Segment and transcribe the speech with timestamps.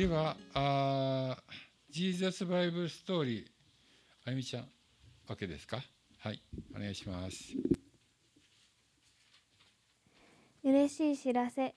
[0.00, 1.36] では、あ
[1.90, 3.44] ジーザスバイブストーリー、
[4.24, 4.68] あゆみちゃん、
[5.28, 5.76] わけですか？
[6.20, 6.40] はい、
[6.74, 7.52] お願いします。
[10.64, 11.74] 嬉しい知らせ。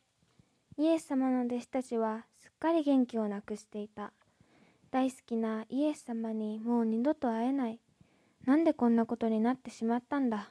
[0.78, 4.14] イエス様の弟子たちはすっかり元気をなくしていた。
[4.90, 7.82] 大好きなイエス様にもう二度と会えない。
[8.46, 10.48] なんでこんなことになってしまったんだ？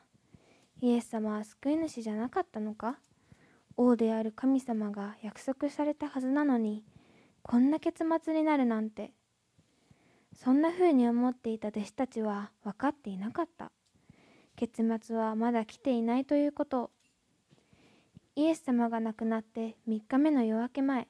[0.83, 2.99] イエス様は救い主じゃなかったのか？
[3.79, 6.85] 王である神様が約束されたはずなのに、
[7.43, 9.13] こんな結末になるなんて。
[10.35, 13.71] そんな風に思っていた弟子たちは分かっていなかった。
[14.57, 16.91] 結末はまだ来ていないということ。
[18.35, 21.09] イエス様が亡くなって3日目の夜明け前、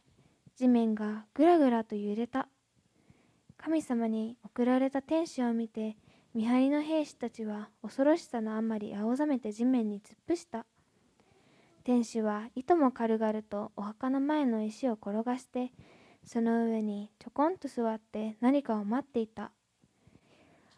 [0.57, 2.49] 地面がぐらぐらと揺れた。
[3.57, 5.97] 神様に送られた天使を見て、
[6.35, 10.67] 見張りの兵士たちは恐ろしさのあまり青ざめて地面に突っ伏した。
[11.85, 15.73] 天使はいとも軽々とお墓の前の石を転がして、
[16.25, 19.53] その上にちょこんと座って何かを待っていた。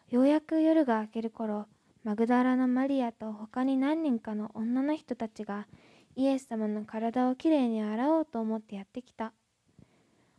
[0.09, 1.67] ようやく夜が明ける頃、
[2.03, 5.67] マグダラのマリアと他に何人かの女の人たちが
[6.15, 9.33] イエス様の体をきれいに洗おうと思ってやってきた。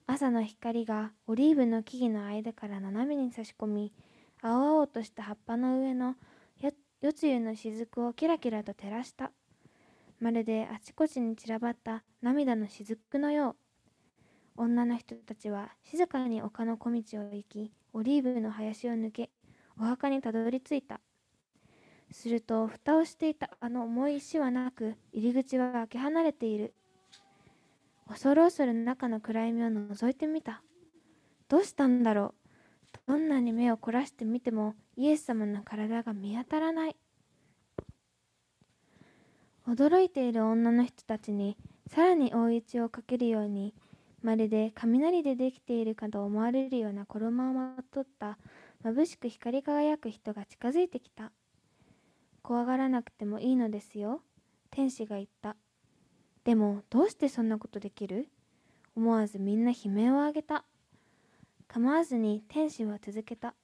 [0.07, 3.93] 朝の光がオリーブの木々の間から斜めに差し込み、
[4.41, 6.15] 青々とした葉っぱの上の
[6.61, 9.33] 夜露の雫をキラキラと照らした。
[10.21, 13.66] まるであちこちに散らばった涙の雫のよう。
[14.57, 19.31] 女の人たちは静かに丘の小道を行き、オリーブの林を抜け、
[19.79, 21.01] お墓にたどり着いた。
[22.11, 26.75] すると蓋をしていたあの重い石はなく入り口は開け離れている。
[28.09, 30.63] 恐る恐る中の暗闇を覗いてみた。
[31.49, 32.35] どうしたんだろう。
[33.07, 36.97] どんなに目を凝らしてみてもイエス様の体が見当たらない。
[39.69, 41.57] 驚いている女の人たちに
[41.89, 43.75] さらに追い打ちをかけるように
[44.27, 48.39] まるで雷でできているかと思われるような衣をまとった
[48.83, 51.31] 眩しく光り輝く人が近づいてきた。
[52.43, 54.23] 怖がらなくてもいいのですよ。
[54.73, 55.55] 天使が言った。
[56.43, 58.29] でも、どうしてそんなことできる？
[58.97, 60.65] 思わずみんな悲鳴を上げた。
[61.69, 63.55] 構わずに天使は続けた。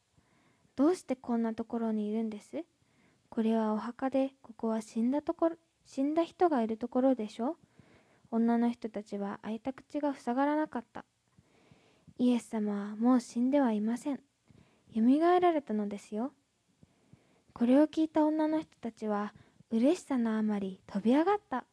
[0.77, 2.65] どうしてこんなところにいるんです？
[3.31, 7.57] これはお墓で、ここは死んだところ、死んだ人がいるところでしょ？
[8.33, 11.05] 女の人たちは開いた口が塞がらなかった。
[12.17, 14.21] イエス様はもう死んではいません。
[14.95, 16.33] よみがえられたのですよ。
[17.53, 19.35] これを聞いた女の人たちは
[19.71, 21.67] 嬉しさのあまり飛び上がった。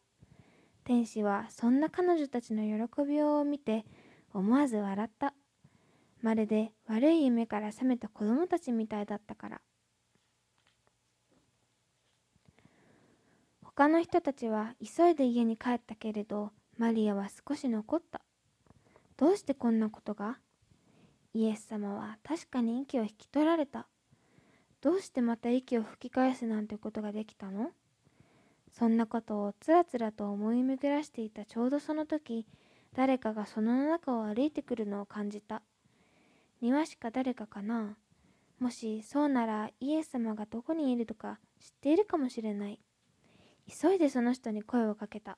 [0.83, 3.85] 天使はそんな彼女たちの喜びを見て
[4.33, 5.33] 思わず笑った。
[6.21, 9.61] まるで悪い夢から覚めた子供たちみたいだったから。
[13.79, 18.19] 他の人たちは急いで家に帰ったけれどマリアは少し残った。
[19.15, 20.37] どうしてこんなことが？
[21.33, 23.87] イエス様は確かに息を引き取られた。
[24.81, 27.69] どうしてまた息を吹き返すなんてことができたの？
[28.77, 31.45] そんなことをつらつらと思い巡らしていた。
[31.45, 32.45] ちょうどその時
[32.97, 35.61] 誰かがその中を歩いてくるのを感じた。
[36.59, 37.95] 庭しか誰かかな？
[38.59, 42.77] もしそうならイエス様がどこにいるとか知っているかもしれない。
[43.69, 45.37] 急いでその人に声をかけた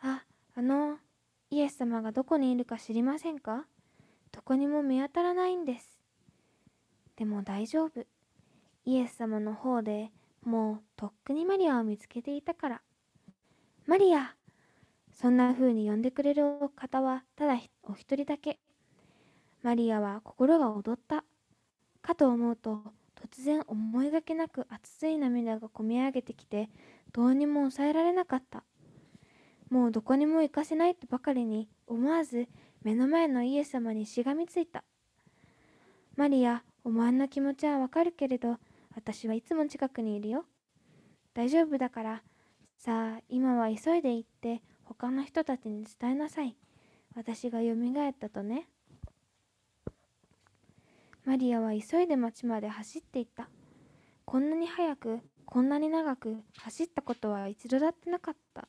[0.00, 0.24] あ
[0.56, 0.98] あの
[1.50, 3.66] イエス様がどこにいるか知りませんか？
[4.32, 6.00] どこにも見当たらないんです
[7.16, 8.04] でも大丈夫
[8.84, 10.10] イエス様の方で
[10.44, 12.82] もうとっくにマリアを見つけていたから。
[13.86, 14.34] マリア
[15.12, 16.44] そんな風に呼んでくれる
[16.74, 18.58] 方はただお一人だけ。
[19.62, 21.24] マリアは心が躍った。
[22.00, 22.82] かと思うと
[23.14, 26.68] 突然思いがけなく熱い涙がこみ上げてきて
[27.12, 28.64] どうにも抑えられなかった。
[29.70, 32.46] もうどこにも行かせないとばかりに思わず
[32.82, 34.84] 目の前のイエス様にしがみついた。
[36.16, 38.58] マリア、お前の気持ちはわかるけれど、
[38.94, 40.44] 私はいつも近くにいるよ。
[41.32, 42.22] 大丈夫だから、
[42.76, 46.56] さあ、今は急いで行って、他の人たちに伝えなさい。
[47.14, 48.68] 私がよみがえったとね。
[51.24, 53.48] マリアは急いで町まで走っていった。
[54.24, 58.68] こんなに早く、こんなに長く走ったことは一度だってなかった。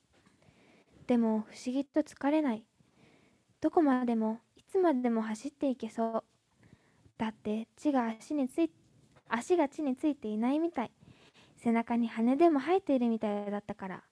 [1.07, 2.63] でも不思議と疲れない。
[3.61, 6.23] どこまでもいつまでも走っていけそう。
[7.17, 8.71] だって血が足につい
[9.29, 10.91] 足が地についていないみたい
[11.57, 14.03] 背中に羽でも生えているみたいだったから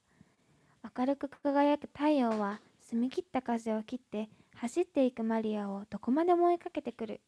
[0.97, 7.21] 明るく輝く太陽は澄み切った風を切って走っていくマリアをどこまでも追いかけてくる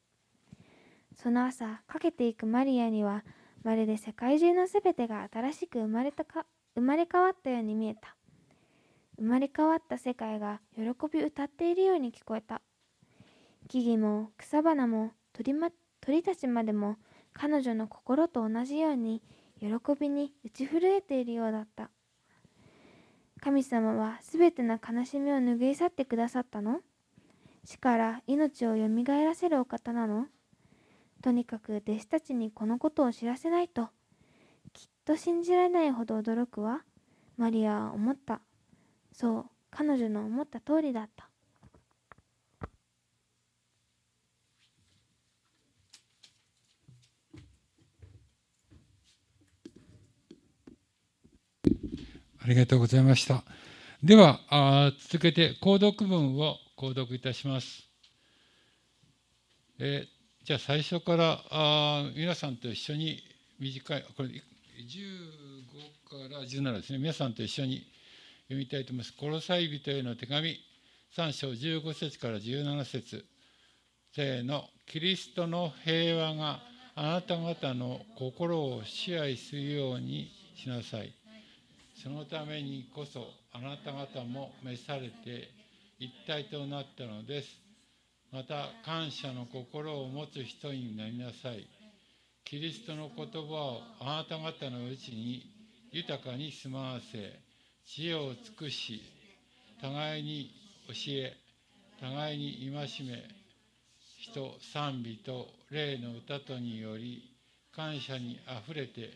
[1.16, 3.24] その朝かけていくマリアには
[3.64, 6.46] まるで世界中のすべてが新しく生まれたか
[6.76, 8.16] 生まれ変わったように見えた。
[9.18, 12.62] 生まれ変わった世界が喜び歌っているように聞こえた。
[13.70, 15.70] 木々も草花も鳥,、ま、
[16.02, 16.98] 鳥たちまでも
[17.32, 19.22] 彼女の心と同じように
[19.60, 19.68] 喜
[20.00, 21.90] びに打ち震えているようだった。
[23.40, 26.82] 神様はすべての悲しみを拭い去ってくださったの？
[27.66, 30.28] 死から命をよみがえらせるお方なの？
[31.24, 33.88] とにかく弟子たちにこのことを知らせないと
[34.74, 36.82] きっと信じられないほど驚くわ
[37.38, 38.42] マリアは思った
[39.14, 41.30] そう彼女の思った通りだった
[52.44, 53.46] ありがとうございました。
[54.04, 57.88] では、あ続けて、購読文を購読いたします。
[59.80, 60.13] えー、
[60.44, 63.24] じゃあ、最初からあ皆さんと一緒に
[63.60, 64.42] 短い、これ、15
[66.30, 67.88] から17ですね、皆さんと一緒に
[68.50, 69.14] 読みたいと思います。
[69.14, 70.60] コロサイ人への手紙、
[71.16, 73.26] 3章15節から17節
[74.14, 76.60] せーの、キリストの平和が
[76.96, 81.14] あなた方の心を支配するようにしなさい。
[81.96, 85.50] そのためにこそあなた方も召されて
[86.00, 87.63] 一体となったのです。
[88.34, 91.68] また感謝の心を持つ人になりなさい。
[92.44, 95.46] キリストの言葉をあなた方のうちに
[95.92, 97.40] 豊かに住まわせ、
[97.86, 99.04] 知恵を尽くし、
[99.80, 100.50] 互いに
[100.88, 101.34] 教え、
[102.02, 103.24] 互いに戒め、
[104.20, 107.22] 人賛美と霊の歌とにより
[107.76, 109.12] 感謝にあふれて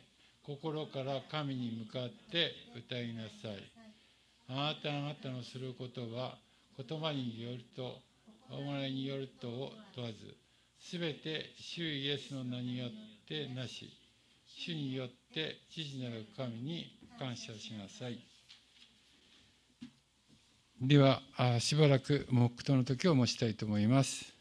[0.45, 3.71] 心から神に向かって歌いなさい。
[4.49, 4.91] あなた
[5.29, 6.37] 方のすることは
[6.77, 8.05] 言葉によると、
[8.49, 9.17] お前によ。
[9.17, 10.35] るとを問わず、
[10.79, 12.87] すべて主イエスの名によ。
[12.87, 12.89] っ
[13.27, 13.91] てなし、
[14.45, 15.05] 主によ。
[15.05, 18.19] って父なる神に感謝しなさい。
[20.79, 21.21] では、
[21.59, 24.36] しばらく黙祷の時を持ちたいと思います。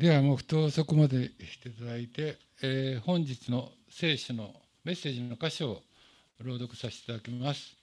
[0.00, 5.82] では黙祷そこまでしていただいて、えー、本日の聖書のメッセージの箇所を
[6.42, 7.76] 朗読させていただきます。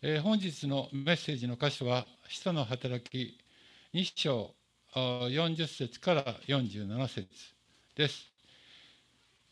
[0.00, 3.38] えー、本日のメッセージの箇所は、使徒の働き
[3.92, 4.54] 2章
[4.94, 7.28] 40節から47節
[7.96, 8.32] です。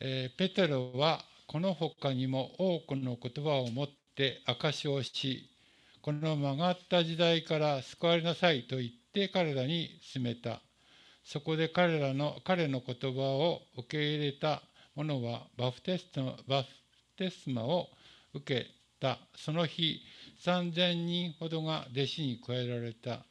[0.01, 5.51] えー、ペテロはこの他にも多くの言葉を持って証しをし、
[6.01, 10.63] この曲がった時代から救われなさいと言って彼らに進めた。
[11.25, 14.63] そこで彼らの彼の言葉を受け入れた
[14.95, 16.69] 者はバプテスマバプ
[17.17, 17.89] テスマを
[18.35, 18.67] 受け
[19.01, 19.19] た。
[19.37, 20.01] その日
[20.45, 23.25] 3000人ほどが弟子に加えられた。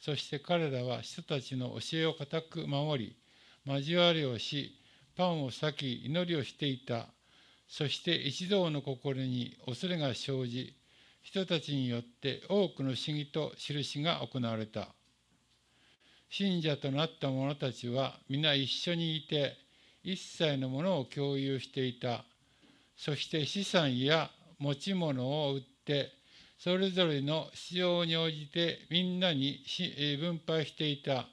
[0.00, 3.16] そして彼らは人たちの教えを固く守り
[3.66, 4.78] 交わりをし
[5.16, 7.06] パンを裂き祈りをしていた。
[7.68, 10.74] そして一同の心に恐れが生じ
[11.22, 14.88] 人たちによって多くの試技と印が行われた。
[16.30, 19.56] 信者となった者たちは皆一緒にいて
[20.04, 22.24] 一切のものを共有していた。
[22.96, 26.12] そして資産や持ち物を売って
[26.58, 29.64] それぞれの必要に応じてみんなに
[30.20, 31.26] 分配していた。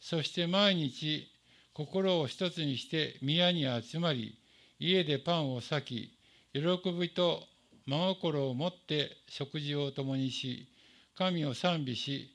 [0.00, 1.28] そして毎日
[1.72, 4.38] 心を一つにして宮に集まり
[4.78, 6.12] 家でパンを裂き
[6.52, 6.60] 喜
[6.98, 7.42] びと
[7.86, 10.68] 真心を持って食事を共にし
[11.16, 12.33] 神を賛美し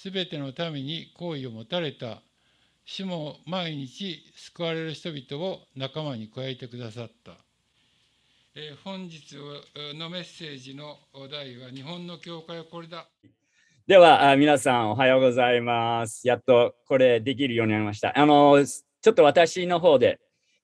[0.00, 2.22] すべてのために好意を持たれた
[2.84, 7.32] 主も毎日救われる人々を仲間に加えてくださった、
[8.54, 9.34] えー、本日
[9.98, 13.08] のメッセージのお題は日本の教会はこれだ。
[13.88, 16.28] では皆さんおはようございます。
[16.28, 18.16] やっとこれできるようになりました。
[18.16, 20.20] あのちょっと私の方で、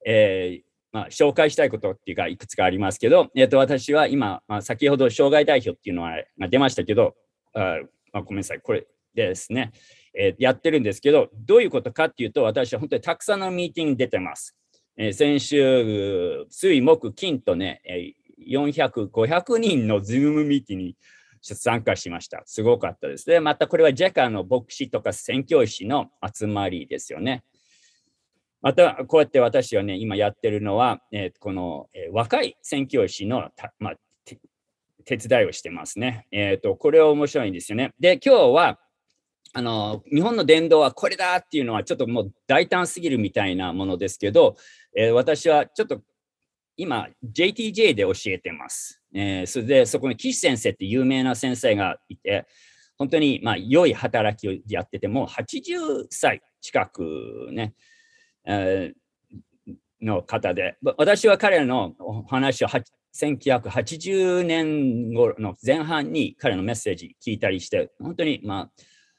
[0.07, 6.13] えーまあ、紹介したいことっていうかいくつかありますけど、えっと、私は今、まあ、先ほど障害代表っていうのは
[6.49, 7.17] 出ましたけど
[7.53, 7.81] あ、
[8.13, 8.61] まあ、ごめんなさい。
[8.61, 9.73] これでですね、
[10.15, 14.57] えー、やってるんですけど、どういうことかっていうと、私は本当にたくさんのミーティング出てます。
[14.97, 20.97] えー、先週、水、木、金とね、えー、400、500人のズームミーティングに
[21.41, 22.43] 参加しました。
[22.47, 23.27] すごかったです。
[23.27, 27.45] で、またこれはジェカの牧師とか宣教師の集まりですよね。
[28.63, 33.95] また、こうやって私はね、今やってるのは、えー、この、えー、若い宣教師のまあ、
[35.05, 36.27] 手伝いをしてますね。
[36.33, 37.93] えっ、ー、と、これは面白いんですよね。
[38.01, 38.79] で、今日は、
[39.57, 44.57] あの、日本の伝道はこれだっていうのはちょっともう大胆すぎるみたいなものですけど、
[44.97, 46.01] えー、私はちょっと
[46.77, 49.01] 今 JTJ で教えてます。
[49.15, 52.47] えー、それでそこに岸先生って有名な先生がいて、
[52.99, 57.75] 本当にまあ良い働きをやっててもう80歳近くね、
[58.45, 59.73] えー、
[60.05, 62.69] の方で、私は彼のお話を
[63.15, 68.71] 1980年頃の前半に彼のメッセージ聞いたりして、本当にまあ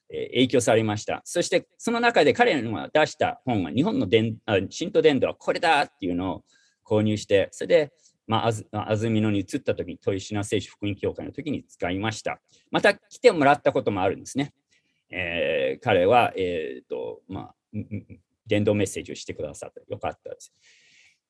[0.10, 1.22] 影響されました。
[1.26, 6.44] そしてその中で彼が出した本が日本の伝神道伝道はこれだっていうのを
[6.86, 7.94] 購入して、それで、
[8.28, 12.40] まあ、あず安曇野に移った時に、豊品聖書福音協会の時に使いました。
[12.72, 14.54] また来てもらったこともあるんですね。
[15.10, 17.56] えー、彼は、えーとまあ、
[18.48, 20.54] 伝道メッセージをしてくださってよかったです。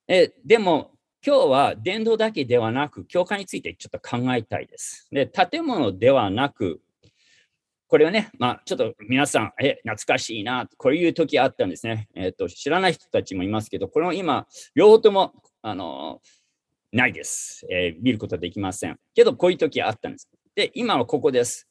[0.08, 0.91] えでも、
[1.25, 5.08] 今日は伝道だけではなく、教会についてちょっと考えたいです。
[5.12, 6.82] で、建物ではなく、
[7.96, 12.10] これはね、まあ、ちょっと皆さん、え、懐かしいな、こういう時あったんですね。
[12.14, 16.20] えっ、ー、と、知らない人たちもいますけど、これも今、両方とも、あの
[16.92, 19.00] ないです、えー、見ることはできません。
[19.14, 20.30] けど、こういう時あったんです。
[20.56, 21.70] で、今はここです。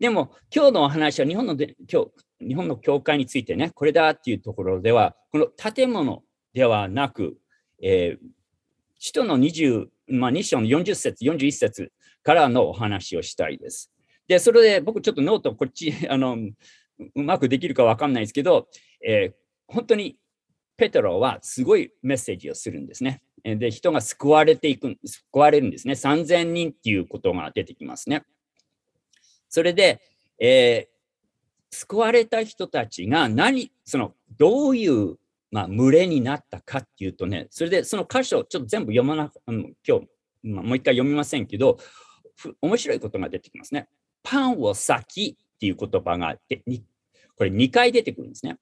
[0.00, 2.06] でも、今日のお話は日本ので今
[2.40, 7.36] 日日本の教会についてね、これだっていうところでは、この建物ではなく、
[7.80, 8.26] えー、
[8.98, 11.92] 使徒の20、まあ、2章の40節、41節
[12.24, 13.91] からのお話をしたいです。
[14.32, 16.38] で、それで僕ちょっとノートこっち、 あの、
[17.14, 18.66] うまくできるかわかんないですけど、
[19.06, 19.34] えー、
[19.66, 20.18] 本当に
[20.78, 23.22] ペトロはすごいメッセージをするんですね。
[23.44, 25.92] で、人が救われていく、救われるんですね。
[25.92, 28.24] 3000人っていうことが出てきますね。
[29.50, 30.00] それで、
[30.38, 35.18] えー、救われた人たちが何、その、どういう、
[35.50, 40.08] まあ、群れになったかっていうとね、それでその箇所、ちょっと全部読まな、今日、
[40.42, 41.76] まあ、もう一回読みませんけど、
[42.62, 43.88] 面白いことが出てきますね。
[44.22, 46.62] パンを裂きっていう言葉があって、
[47.36, 48.58] これ2回出てくるんですね。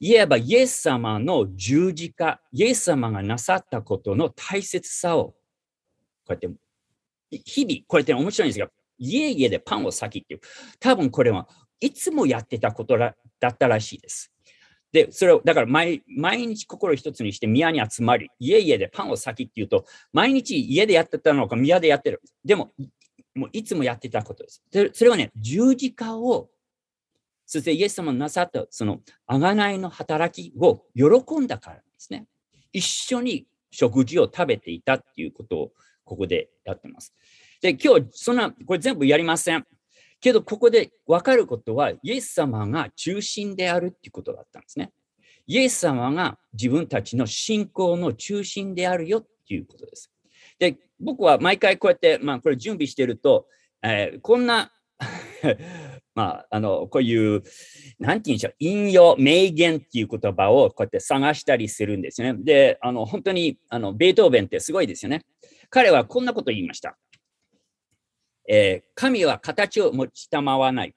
[0.00, 5.34] 言えば、イエス様の十字架、イエス様がなさったことの大切さを、
[6.26, 6.50] こうやって、
[7.30, 10.40] 日々、こうやって面白いんですが、家々でパンを裂きっていう、
[10.78, 11.48] 多分これは
[11.80, 13.14] いつもやってたことだ
[13.46, 14.30] ったらしいです。
[14.92, 22.22] で、それを、だから毎毎日心一つにして宮に集まり、家々でパンを裂きっていうと、毎日家でやってたのか宮でやってる。
[22.44, 22.72] でも、
[23.34, 24.62] もういつもやってたことです。
[24.70, 26.50] でそれはね、十字架を、
[27.46, 32.26] そしてイエス様のなさったその贖いの働きを喜んだからですね。
[32.72, 35.72] 一緒に食事を食べていたっていうことを
[36.04, 37.14] ここでやってます。
[37.60, 39.66] で、今日、そんな、これ全部やりません。
[40.20, 44.92] けど、ここで分かることは、イエス様が中心であるっていうことだったんですね。
[45.46, 50.10] イエス様が自分たちの信仰の中心であるよっていうことです。
[50.58, 53.46] で、僕は毎回こうやって、まあ、これ準備してると、
[53.82, 54.72] えー、こんな
[56.14, 57.42] まあ、あの、こういう、
[57.98, 62.44] なんて言うんでしょう、引用、名言っていう言葉をこうやって探したりするんですよね。
[62.44, 65.24] で、あの、本当に、あの、ベートーベンってすごいですよね。
[65.70, 66.96] 彼はこんなこと言いました。
[68.48, 70.94] えー、神は形を持ちたまわない。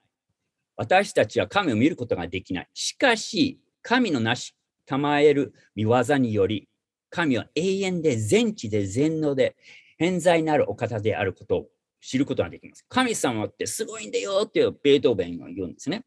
[0.76, 2.68] 私たちは神を見ることができない。
[2.72, 4.54] しかし、神のなし
[4.86, 6.68] たまえる見業により、
[7.10, 9.56] 神は永遠で全知で全能で
[9.98, 11.66] 偏在なるお方であることを
[12.00, 12.86] 知ることができます。
[12.88, 16.04] 神様ってすごいんだよっていうベートーベンが言うんですね。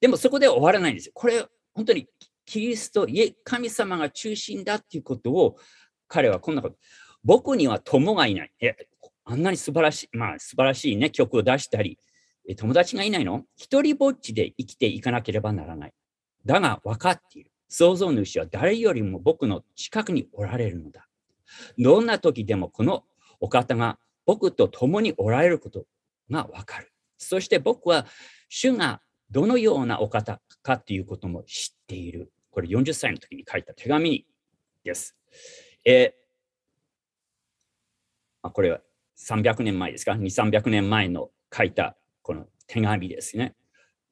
[0.00, 1.12] でもそこで終わらないんですよ。
[1.14, 1.44] これ
[1.74, 2.08] 本当に
[2.44, 3.06] キリスト、
[3.44, 5.56] 神様が中心だっていうことを
[6.08, 6.76] 彼はこんなこと。
[7.24, 8.52] 僕には友がいない。
[8.60, 8.76] え、
[9.24, 11.98] あんなに素晴らしい、まあ素晴らしいね、曲を出したり、
[12.56, 13.44] 友達がいないの？
[13.56, 15.92] 一人ぼっちで生きていかなければならない。
[16.44, 17.50] だが分かっている。
[17.68, 21.08] 創造主は誰よりも僕の近くにおられるのだ。
[21.78, 23.04] どんな時でもこの
[23.42, 25.84] お方が僕と共におられること
[26.30, 26.92] がわかる。
[27.18, 28.06] そして僕は
[28.48, 32.32] 主がどのようなお方かということも知っている。
[32.50, 34.26] これ40歳の時に書いた手紙
[34.84, 35.16] です。
[35.84, 38.80] えー、これは
[39.18, 43.56] 300年前ですか ?2、300年前の書いたこの手紙ですね。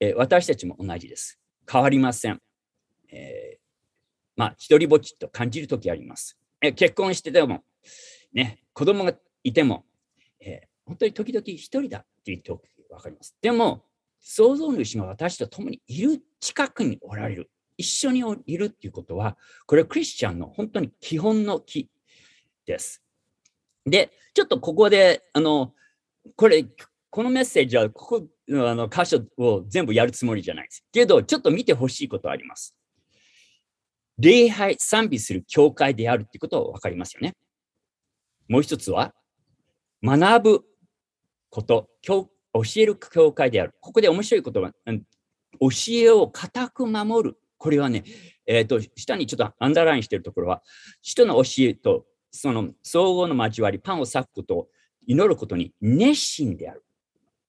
[0.01, 1.39] えー、私たちも同じです。
[1.71, 2.41] 変わりません。
[3.13, 3.59] えー、
[4.35, 6.37] まあ、一人ぼっちと感じるときあります。
[6.61, 7.63] え結婚してても、
[8.33, 9.85] ね、子供がいても、
[10.41, 13.37] えー、本当に時々一人だって言って分かります。
[13.41, 13.85] でも、
[14.21, 21.89] 創造主が私と共にいる近くにおられる、一緒にいるっていうことは、これはクリスチャンの本当に基本の木
[22.67, 23.03] です。
[23.87, 25.75] で、ちょっとここで、あの、
[26.37, 26.65] これ、
[27.09, 30.85] このメッセージは、ここの、あの、箇所を全部やるつもりじゃないです。
[30.93, 32.77] けど、ちょっと見てほしいことあります。
[34.19, 37.35] 礼拝、賛美する教会であるっていうことは分かりますよね。
[38.51, 39.15] もう一つは、
[40.03, 40.65] 学ぶ
[41.51, 43.75] こと、教教える教会である。
[43.81, 44.73] ここで面白いことは、
[45.61, 47.37] 教えを固く守る。
[47.59, 48.03] これはね、
[48.47, 50.65] えっ、ー、と、下にちょっとアンダーラインしているところは、
[51.01, 54.69] 人の教えとその総合の交わり、パンを裂くことを
[55.07, 56.85] 祈ることに熱心である。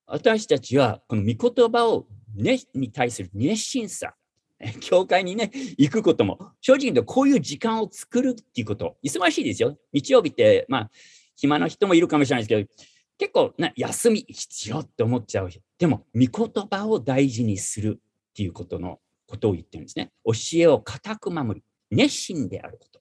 [0.05, 2.05] 私たちはこの御言葉を、
[2.35, 4.13] ね、に対する熱心さ、
[4.81, 9.77] 教会にね、行くことも、正直言うとこういう時間を作るっていうこと、忙しいですよ。
[9.91, 10.91] 日曜日って、まあ、
[11.35, 12.85] 暇な人もいるかもしれないですけど、
[13.17, 15.49] 結構、ね、休み必要って思っちゃう。
[15.77, 20.11] でも、御言葉を大事にするっていうことのことを言ってるんですね。
[20.25, 22.99] 教えを固く守り、熱心であること。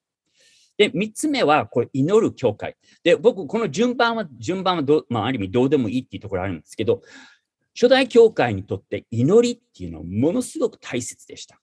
[0.77, 2.77] で、3つ目は、これ、祈る教会。
[3.03, 7.03] で、僕、この順番は、順番はど、まあ、ある意味どうでもいいっていうところあるんですけど、
[7.75, 11.61] 初代教会にとって祈りっていうのはものすごく大切でした。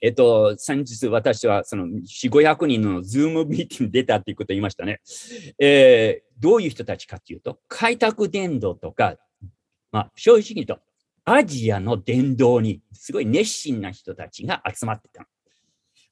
[0.00, 5.00] えっと、先日私はその4、500人のズームミーティング出たっていうことを言いましたね。
[5.58, 9.16] えー、どういう人たちかっていうと、開拓伝道とか、
[9.92, 10.78] まあ、正直に言うと、
[11.24, 15.26] アジアの伝道にすごい熱心な人たちが集まってた。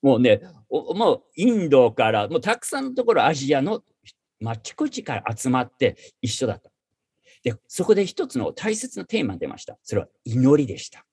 [0.03, 3.83] もうね、もうインドから、もうたくさんのところアジアの、
[4.41, 6.71] まあ、ちこちから集まって一緒だった。
[7.45, 9.79] で、そこで一つの大切なテーマが出ました。
[9.83, 11.05] それは祈りでした。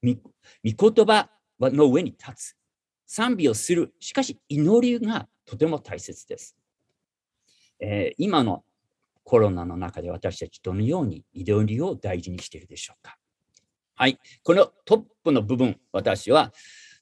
[0.00, 0.20] み
[0.64, 1.28] 御言葉
[1.60, 2.56] の上に立つ。
[3.06, 3.92] 賛美をする。
[4.00, 6.56] しかし、祈りがとても大切です。
[7.80, 8.64] えー、今の
[9.24, 13.18] コロナの中で私たちどのように祈りを大事にしているでしょうか。
[13.96, 14.18] はい。
[14.42, 16.52] このトップの部分、私は、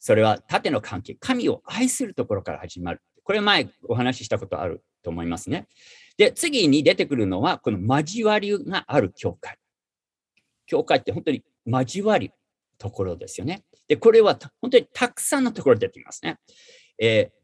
[0.01, 3.03] それは縦の関係、神を愛するところから始まる。
[3.23, 5.69] これ前お話ししたことあると思いますね。
[6.17, 9.57] で、次に出てくるのは、この交わりがある教会。
[10.67, 12.31] 教会って本当に交わり
[12.79, 13.65] ところですよね。
[13.89, 16.39] で、これは本当にたくさんのところで出てきますね。
[16.99, 17.43] えー、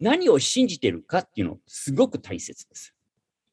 [0.00, 2.94] 何を信じてるかっていうのすごく大切です。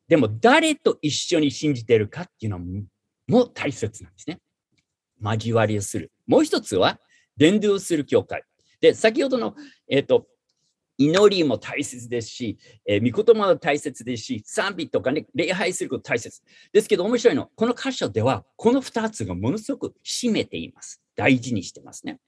[0.08, 2.60] でも、誰と一緒に信じてるかっていうの
[3.28, 4.40] も大切なんですね。
[5.22, 6.12] 交わりをする。
[6.26, 7.00] もう一つは、
[7.38, 8.44] 伝道する教会。
[8.82, 9.56] で、先ほどの、
[9.90, 10.28] えっ、ー、と、
[11.00, 16.42] 祈りも大切ですし、えー、御言葉も大切ですし、賛美とかね、礼拝すること大切。
[16.74, 21.02] ですけど面白いのは、この箇所では、この2つがものすごく占めています。
[21.16, 22.20] 大事にしてますね。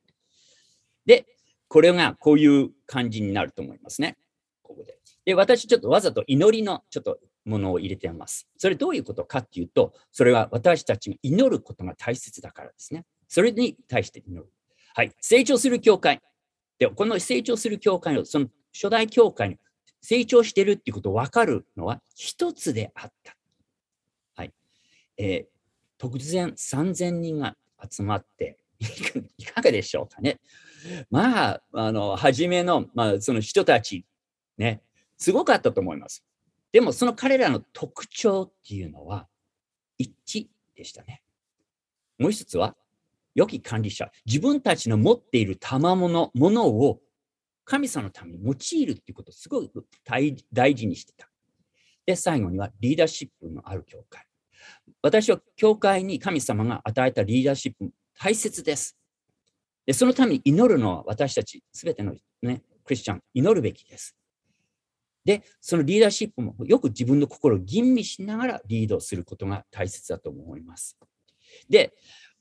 [1.05, 1.25] で、
[1.67, 4.15] これがこういう感じになると思いますね。
[4.63, 4.97] ここで。
[5.25, 8.47] で、私ちょっとわざと祈りのちょっとものを入れてます。
[8.57, 13.05] それどういうことかっていうと、それは私たちが祈ることが大切だからですね。
[13.27, 14.49] それに対して祈る。
[14.93, 15.11] はい。
[15.19, 16.21] 成長する教会。
[16.79, 19.57] で、この成長する教会の、その初代教会に
[20.01, 23.35] 成長してるっていうことを分かるのは一つであった。
[24.35, 24.53] はい。
[25.17, 27.55] えー、突然3000人が
[27.89, 28.57] 集まって
[29.37, 30.39] いかがでしょうかね。
[31.09, 34.05] まあ、あの、初めの、まあ、その人たち、
[34.57, 34.81] ね、
[35.17, 36.23] すごかったと思います。
[36.71, 39.27] でも、その彼らの特徴っていうのは、
[39.97, 41.21] 一致でしたね。
[42.17, 42.75] もう一つは、
[43.35, 44.11] 良き管理者。
[44.25, 47.01] 自分たちの持っている賜物、ものを
[47.71, 50.35] 神様のために用いるっていうことをすごく大
[50.75, 51.29] 事にしてた。
[52.05, 54.25] で、最後にはリーダーシップのある教会。
[55.01, 58.97] 私は教会に神様が与えたリーダーシップ大切です。
[59.85, 64.17] でそのために祈るのは私たちすべての、ね、クリスチャン、祈るべきです。
[65.23, 70.97] で、そのリーダーシップもよく自分の心を吟味しながらリードすることが大切だと思います。
[71.69, 71.93] で、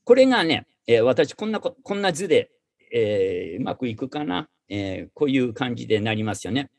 [0.03, 2.51] これがね、えー、私こんなこ、こんな図で、
[2.91, 6.71] えー、うまくいくかな、えー、こういう感じでなりますよね。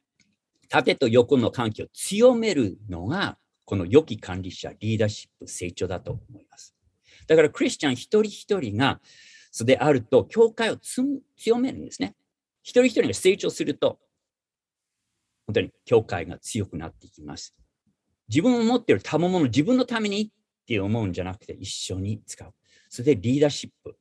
[0.70, 6.74] 縦と横の関係を強めるのが、この良き管理者、リーダーシップ、成長だと思います。
[7.26, 9.02] だからクリスチャン一人一人が、
[9.50, 12.16] それであると、教会を強めるんですね。
[12.62, 13.98] 一人一人が成長すると、
[15.46, 17.54] 本当に教会が強くなっていきます。
[18.28, 20.30] 自分を持っている賜物、自分のためにっ
[20.66, 22.54] て思うんじゃなくて、一緒に使う。
[22.88, 23.98] それでリーダーシップ、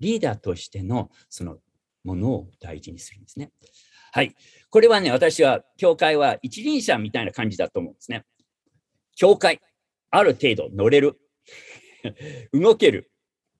[0.00, 1.58] リーダーとしてのその
[2.04, 3.50] ものを大事にするんですね。
[4.12, 4.34] はい。
[4.70, 8.24] これはね、私は、教会は一輪車みたいな感じだと思うんですね。
[9.16, 9.60] 教会、
[10.10, 11.18] ある程度乗れる、
[12.52, 13.10] 動ける、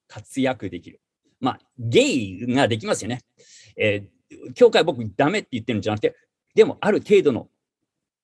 [0.07, 1.01] 活躍できる。
[1.39, 3.21] まあ、ゲイができますよね。
[3.77, 6.15] えー、教会僕ダメって言ってるんじゃなくて、
[6.55, 7.49] でもある程度の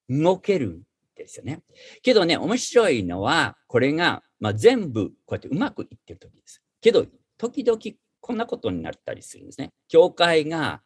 [0.08, 0.82] 動けるん
[1.14, 1.62] ですよね。
[2.02, 6.62] けどね、面白いのは、これがまあ、全部こうやってうまくいってる時です。
[6.80, 7.06] けど、
[7.38, 7.78] 時々
[8.26, 9.70] こんなことになったりするんですね。
[9.86, 10.82] 教会が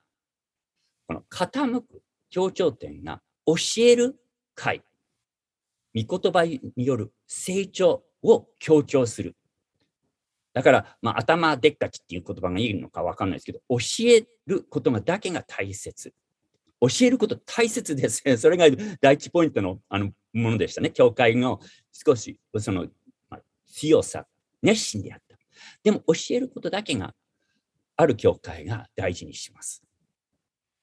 [1.06, 4.20] この傾く強調点が教える
[4.54, 4.82] 会、
[5.94, 9.36] 御言葉による成長を強調する。
[10.52, 16.12] だから、まあ、頭でっかちっていう言葉がいいのかわかんないですけど、教えることがだけが大切。
[16.82, 18.22] 教えること大切です。
[18.36, 18.66] それが
[19.00, 20.90] 第一ポイントのあのものでしたね。
[20.90, 21.58] 教会の
[21.90, 22.86] 少しその、
[23.30, 24.26] まあ、強さ、
[24.60, 25.38] 熱心であった。
[25.82, 27.14] でも教えることだけが
[28.00, 29.82] ある教会が大事にします。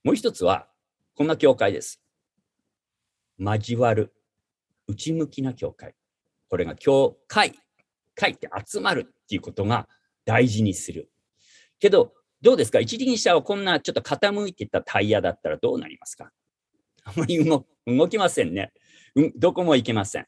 [0.03, 0.67] もう一つは、
[1.15, 1.99] こんな教会です。
[3.39, 4.13] 交わる、
[4.87, 5.95] 内向きな教会。
[6.47, 7.53] これが教会、
[8.13, 9.89] 会って集まるっていうことが
[10.25, 11.09] 大事にする。
[11.79, 12.79] けど、どうですか？
[12.79, 16.31] 一輪車はこんなちょっと傾いてたタイヤだったらどうなりますか？
[17.03, 18.71] あまり動動きませんね、
[19.15, 19.33] うん。
[19.35, 20.27] どこも行けません。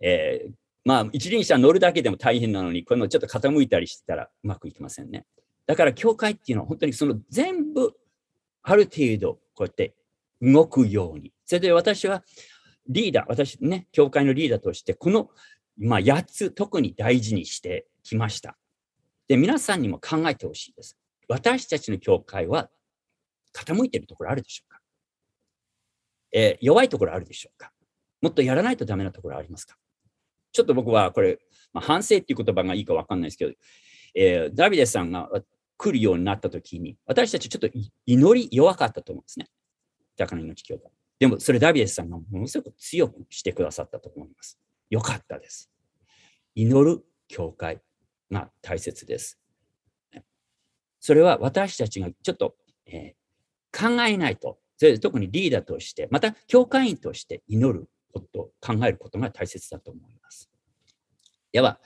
[0.00, 0.52] えー、
[0.84, 5.26] まあ、一輪車乗るだけでも大変なのに、このちょっと傾いたりしてたらうまくいきませんね。
[5.66, 7.94] だから、教会っていうのは本当にその全部、
[8.62, 9.94] ある程度、こうやって
[10.40, 11.32] 動くように。
[11.44, 12.24] それで私は
[12.88, 15.30] リーダー、私ね、教会のリーダーとして、この、
[15.78, 18.58] まあ、8つ特に大事にしてきました。
[19.28, 20.98] で、皆さんにも考えてほしいです。
[21.28, 22.70] 私たちの教会は
[23.54, 24.80] 傾いてるところあるでしょうか、
[26.32, 27.72] えー、弱いところあるでしょうか？
[28.20, 29.76] もっとやらないとダメなところありますか？
[30.52, 31.38] ちょっと僕はこれ、
[31.72, 33.52] まあ、反省っていう言葉がいいかわかんないですけど、
[34.14, 35.30] えー、ダビデさんが
[35.76, 37.68] 来るようになった時に、私たちちょっと
[38.06, 39.48] 祈り弱かったと思うんですね。
[40.16, 40.90] 高野命教会。
[41.18, 44.58] でも、それダビデさんがものすごく強くしてくださったと思います。
[44.90, 45.70] よかったです。
[46.54, 47.80] 祈る教会
[48.30, 49.38] が大切です。
[51.00, 52.54] それは私たちがちょっと、
[52.86, 60.50] えー、考えないと、それ特にリーダーとして、また教会員として祈ること、考えることが大切だと思います。
[61.50, 61.80] では、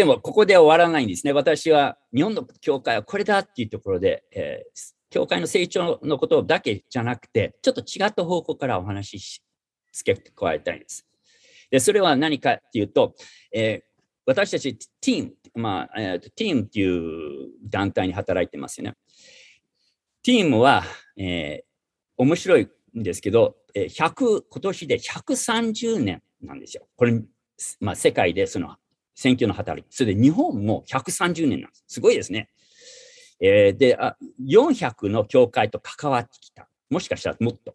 [0.00, 1.34] でもここで終わらないんですね。
[1.34, 9.42] 私は日本の教会はこれだっていうところで、えー、教会の成長のことだけじゃなくて、ちょっと違った方向からお話し
[9.92, 11.06] 付け加えたいんです。
[11.70, 13.14] で、それは何かっていうと、
[13.52, 15.32] えー、私たちティーム、
[15.62, 18.94] まあ、えー、ティームっていう団体に働いてますよね。
[20.22, 20.82] ティームは、
[21.18, 21.64] えー、
[22.16, 26.88] 面白いんですけど、100、今年で130年なんですよ。
[26.96, 27.20] これ、
[27.80, 28.76] まあ、世界でその
[29.14, 29.94] 選挙の働き。
[29.94, 31.84] それで日本も130年なんです。
[31.86, 32.50] すごいですね。
[33.40, 36.68] えー、であ、400の教会と関わってきた。
[36.90, 37.74] もしかしたらもっと。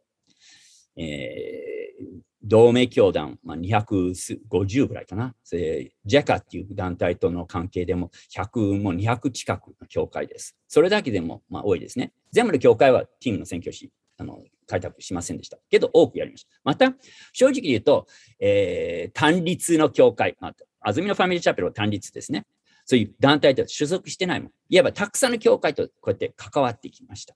[0.97, 2.05] えー、
[2.43, 5.35] 同盟教団、まあ、250ぐらいかな。
[5.43, 10.55] ジェカっていう団体との関係でも100、もう200近くの教会です。
[10.67, 12.13] それだけでもまあ多いですね。
[12.31, 15.57] 全部の教会はティームの選挙し、あの開拓しませんでした。
[15.69, 16.49] けど多くやりました。
[16.63, 16.93] また、
[17.33, 18.07] 正直言うと、
[18.39, 22.45] えー、単立の教会、まあ、安住のファミリーチャペルは単立ですね。
[22.85, 24.51] そういう団体と所属してないもん。
[24.69, 27.35] いわばたくさんの教会とこうやって関わってきました。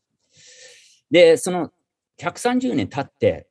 [1.09, 1.71] で、その
[2.19, 3.47] 130年経って、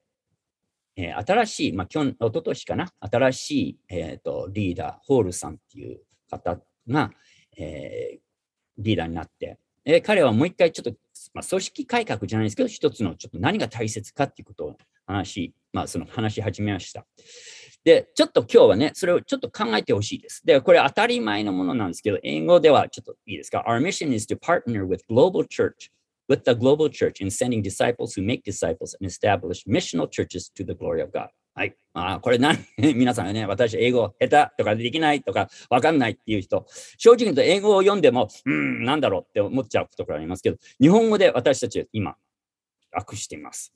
[0.96, 7.10] えー、新しい、まあ、去年、一昨年かな、新しい、えーと、リーダー、ホールさんっていう方が、
[7.56, 8.20] えー、
[8.78, 10.92] リーダーになって、えー、彼はもう一回ちょっと、
[11.34, 17.06] まあ、組織改革じゃないですけど、一つのちょっと何が大切かっていうことを話、まあ、その話し始めました。
[17.88, 20.44] で、ちょっと今日はね、それをちょっと考えてほしいです。
[20.44, 25.90] で、これ当たり前のものなんですけど、英語ではちょっといいですか ?Our mission is to partner with global church
[26.28, 30.66] with the global church in sending disciples who make disciples and establish missional churches to
[30.66, 31.28] the glory of God.
[31.54, 31.74] はい。
[31.94, 36.66] あこれ何 皆さんね、私英語下手とかできないとかわかんないっていう人、
[36.98, 42.18] 正直言うと英語を読んでも、うん、なんだろうって思っちゃうところありますけど、日本語で私たちは今、
[42.92, 43.72] 楽しています。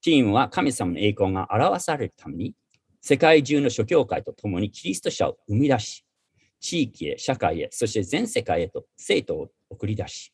[0.00, 2.54] チームは神様の栄光が表されるために、
[3.02, 6.04] 世界中の諸教会と共にキリスト者を生み出し、
[6.60, 10.32] 地域へ、社会へ、そして全世界へと生徒を送り出し、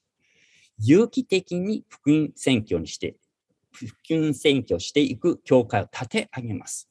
[0.79, 3.17] 有機的に福音選挙にして、
[3.73, 6.91] 福音選挙していく教会を立て上げます。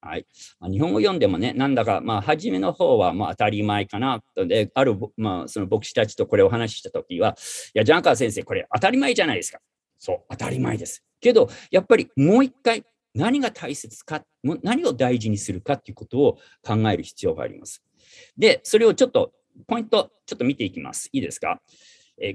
[0.00, 0.26] はい。
[0.68, 4.22] 日本語読んでもね、なんだか、まあ、初めの方は、まあ、当たり前かな。
[4.34, 7.36] で、ある、まあ、その牧師たちとこれをお話ししたときは、
[7.74, 9.60] いや、ジャンカー先生、これ当たり前じゃないですか。
[9.98, 11.04] そう、当たり前です。
[11.20, 12.84] けど、やっぱりもう一回、
[13.16, 14.24] 何が大切か、
[14.62, 17.82] 何を大事にするかっていうことを考える必要があります。
[18.36, 19.32] で、それをちょっと、
[19.66, 21.08] ポイント、ちょっと見ていきます。
[21.12, 21.60] いいですか？
[22.20, 22.34] え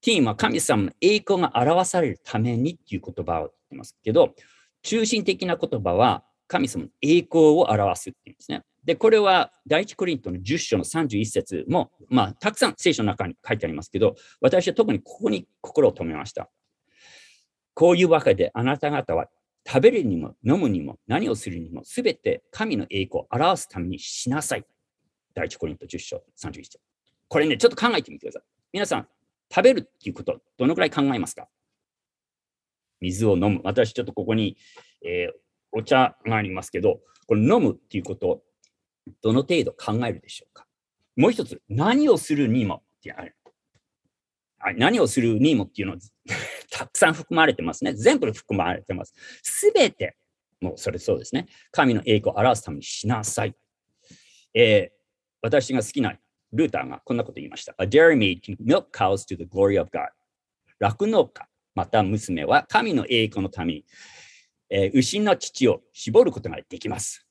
[0.00, 4.34] ティーンは神様の栄光が表されるためにっていう言葉を言ってますけど、
[4.82, 8.62] 中心的な言葉は神様の栄光を表すっていうんですね。
[8.84, 16.48] で、これは第一コリントの10章の31節も、まあ、たくさん聖書の中に書いてありますけど、私は特にここに心を止めました。
[17.74, 19.28] こういうわけであなた方は
[19.70, 24.64] 食べるにも飲むにも何をするにもすべて神の栄光を表すためにしなさい。
[25.34, 26.80] 第一コリント10章31節。
[27.28, 28.42] これね、ちょっと考えてみてください。
[28.72, 29.08] 皆さん、
[29.54, 31.48] 食べるっていうこと、どのくらい考えますか？
[33.00, 33.60] 水を飲む。
[33.62, 34.56] 私ちょっとここに、
[35.04, 35.32] えー、
[35.72, 38.42] お茶がありますけど、これ飲むっていうこと
[39.22, 40.66] どの程度考えるでしょうか？
[41.14, 43.36] もう一つ、何をするにもってある。
[44.78, 45.98] 何をするにもっていうのは
[46.78, 47.92] たくさん含まれてますね。
[47.92, 49.12] 全部含まれてます。
[49.42, 50.16] すべて、
[50.60, 51.46] もうそれそうですね。
[51.72, 53.54] 神の栄光を表すためにしなさい。
[54.54, 54.96] えー、
[55.42, 56.14] 私が好きな
[56.52, 57.74] ルーターがこんなこと言いました。
[57.80, 60.06] A dairy maid can milk cows to the glory of God.
[60.78, 63.84] 酪農家、また娘は神の栄光のために、
[64.70, 67.26] えー、牛の乳を絞ることができます。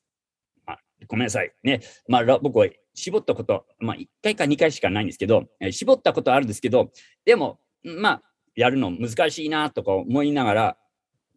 [0.65, 1.53] まあ、ごめんなさい。
[1.63, 1.79] ね。
[2.09, 6.91] まあ、僕は絞ったこと、まあ、1回か2回しかないんですけど、えー、絞ったことあるんですけど、
[7.23, 8.21] でも、まあ、
[8.57, 10.77] やるの難しいなとか思いながら、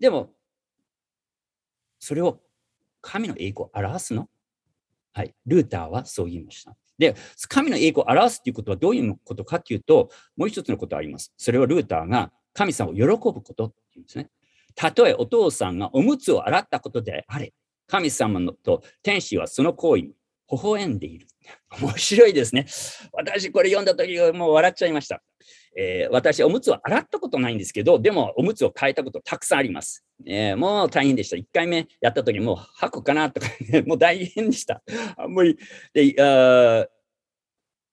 [0.01, 0.31] でも、
[1.99, 2.41] それを
[3.03, 4.29] 神の栄光を表すの？
[5.13, 5.35] はい。
[5.47, 6.75] ルーターはそう言いました。
[6.99, 7.15] で、
[7.49, 11.33] 神の栄光を表すということはどういうことかというと、もう一つのことあります。
[11.37, 14.31] それはルーターが神様を喜ぶことっていうんですね。
[14.75, 17.53] たとえお父さんがおむつを洗ったことであれ、
[17.87, 20.13] 神様のと天使はその行為に
[20.51, 21.27] 微笑んでいる。
[21.81, 22.67] 面白いですね。
[23.13, 25.23] 私これ読んだ時もう笑っちゃいました。
[25.77, 30.05] えー、私、おむつを洗ったことないんですけど、でもおむつを変えたことたくさんあります。
[30.27, 31.37] えー、もう大変でした。
[31.37, 34.83] 1回目やった時もう吐くかなとか、ね、 もう大変でした。
[35.17, 35.57] あんまり
[35.93, 36.87] であ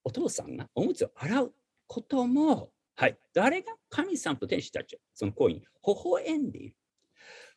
[0.02, 1.54] お父さんがおむつを洗う
[1.86, 6.76] ことも、はい、誰が神さんと天使たちその行為に微笑んでいる。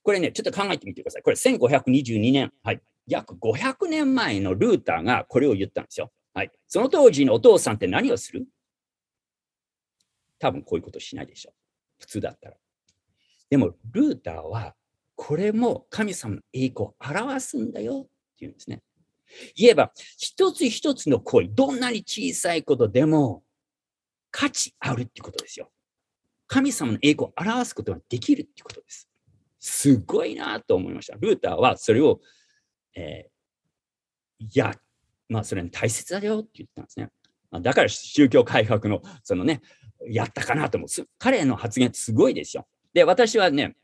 [0.04, 1.24] これね、ちょっと考えてみてください。
[1.24, 6.12] これ1522年、はい、約500年前のルーターがこれを言ったんですよ。
[6.34, 8.46] はい、その当時のお父さんって何をする？
[10.40, 11.54] 多分こういうことしないでしょ。
[12.00, 12.58] 普通だったら。
[13.50, 14.76] でも、ルーターは、
[15.16, 18.10] これも神様の栄光を表すんだよっ
[18.40, 18.82] ていうんですね。
[19.56, 23.44] 言えば、一つ一つの行為、どんなに小さいことでも
[24.32, 25.70] 価値あるってことですよ。
[26.48, 29.08] 神様の栄光を表すことができるってことです。
[29.62, 31.15] すごいなと思いました。
[31.19, 32.19] ルーターはそれを、
[32.95, 34.74] えー、いや、
[35.30, 37.10] まあ、それに大切だよって言ったんですね。
[37.62, 39.62] だから宗教改革のそのね、
[40.10, 41.08] やったかなと思う。
[41.19, 42.65] 彼の発言すごいですよ。
[42.93, 43.76] で、私はね、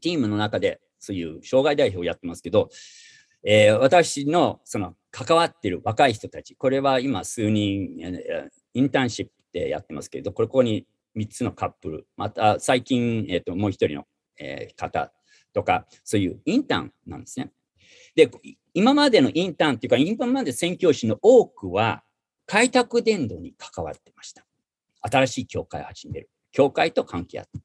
[0.00, 2.70] チームの中でそういう障害代表をやってますけど、
[3.44, 7.90] えー、私のその関わってる若い人たち、これは今数人、
[8.72, 14.06] インターンシップでやってますけど、これここに3つのカップル、また最近、えー、ともう1人の、
[14.38, 15.12] え、方
[15.52, 17.52] とか、そういうインターンなんですね。
[18.14, 18.30] で、
[18.72, 22.02] 今までのインターンっていうか、今まで宣教師の多くは
[22.46, 24.44] 開拓伝道に関わってました。
[25.00, 26.30] 新しい教会を始める。
[26.52, 27.60] 教会と関係あった。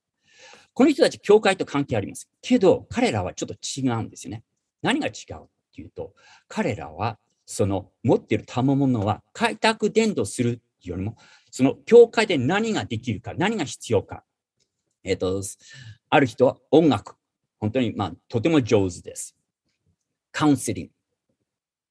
[0.73, 2.29] この人たち、教会と関係あります。
[2.41, 4.43] けど、彼らはちょっと違うんですよね。
[4.82, 6.13] 何が違うっていうと、
[6.47, 11.17] 彼らは、その持っている賜物は開拓伝道するよりも、
[11.51, 14.23] その教会で何ができるか、何が必要か。
[15.10, 15.41] えっ、ー、と、
[16.10, 17.15] ある人は音楽。
[17.60, 19.36] 本当に、まあ、とても上手です。
[20.32, 20.91] カウンセリング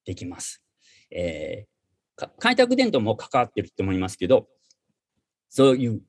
[0.04, 0.62] できます。
[1.10, 4.48] えー、開拓伝道も関わってると思いますけど、
[5.48, 6.00] そういう、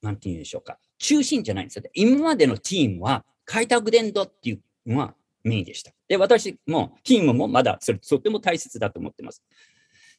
[0.00, 0.78] なんて言うんでしょうか。
[0.98, 1.84] 中心じゃないんですよ。
[1.94, 5.92] 今までのチームは開拓伝道っていうのはメインでした。
[6.08, 9.42] で、私もチームもまだそれとても大切だと思ってます。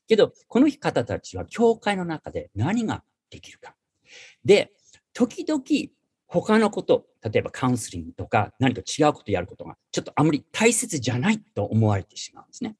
[0.07, 3.75] けど、この方たちは教会の中で何ができるか。
[4.45, 4.71] で、
[5.13, 5.63] 時々
[6.27, 12.75] 他のこと、例えばカウンセリングとか何か違うことやることがちょっとあまり大切じゃないと思われてしまうんですね。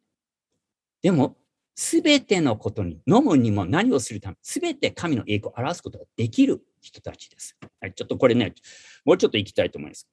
[1.02, 1.38] でも、
[1.76, 7.58] すべてのことに、飲むにも何をするため、すべて神の栄光を表すことができる人たちです。
[7.82, 8.54] はい、ちょっとこれね、
[9.06, 10.08] もうちょっと行きたいと思います。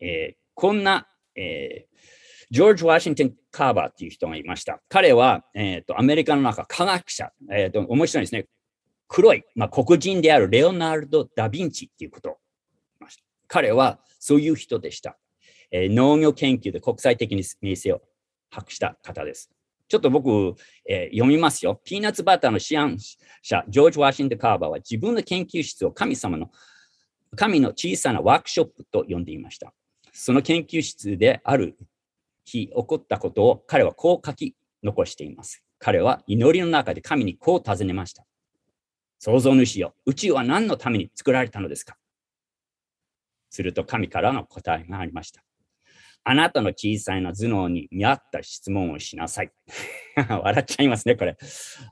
[0.00, 1.96] えー、こんな、えー、
[2.50, 4.82] ジョージ・ワシントン・カーバーっていう人がいました。
[4.88, 8.46] 彼は、えーと、アメリカの中科学者、えーと、面白いですね。
[9.12, 12.38] 黒い、まあ、黒人であるレオナルド・ダ・ヴィンチっていうこと
[13.48, 15.18] 彼はそういう人でした。
[15.72, 18.02] えー、農業研究で国際的に名声を
[18.50, 19.50] 博した方です。
[19.88, 20.54] ちょっと僕、
[20.88, 21.80] えー、読みますよ。
[21.84, 22.98] ピーナッツバターの思案
[23.42, 26.52] 者、ジョージ・ワシントン・カーバーは自分の研究室を神様の、
[27.34, 29.74] 神の小さなワークショップと呼んでいました。
[30.12, 31.76] その研究室である
[32.44, 35.64] 日起こったことを彼はこう書き残しています。
[35.80, 38.24] 彼は祈りの中で神にこう尋ねました。
[39.20, 41.96] 創造主よ、宇宙は何のために作られたのですか？
[43.50, 45.42] すると神からの答えがありました。
[46.24, 49.50] あなたの小さいな頭脳に見合った質問をしなさい。
[50.16, 51.36] 笑っちゃいますね、これ。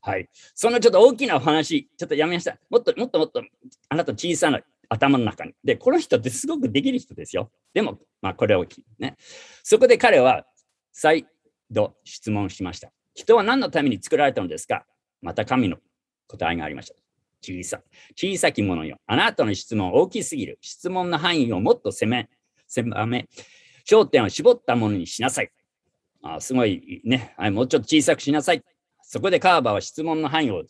[0.03, 0.29] はい。
[0.55, 2.59] そのちょっと大きなお話、ちょっとやめました。
[2.71, 3.43] もっともっともっと、
[3.88, 5.53] あなた小さな頭の中に。
[5.64, 7.51] で、この人ってすごくできる人ですよ。
[7.75, 9.17] でも、まあ、これを聞いね。
[9.62, 10.47] そこで彼は
[10.93, 11.27] 再
[11.71, 12.93] 度質問しました。
[13.14, 14.87] 人は何のために作られたのですか？
[15.21, 15.79] また神の
[16.27, 17.08] 答えがありました。
[17.40, 17.83] 小さ
[18.16, 18.98] 小さきものよ。
[19.07, 20.59] あなたの質問大きすぎる。
[20.61, 22.29] 質問の範囲をもっと攻め、
[22.66, 23.29] 狭め、
[23.88, 25.51] 焦点を絞ったものにしなさい。
[26.22, 28.62] あすごいね、はい、もうちょっと小さくしなさい。
[29.03, 30.64] そこでカーバーは質問の範囲を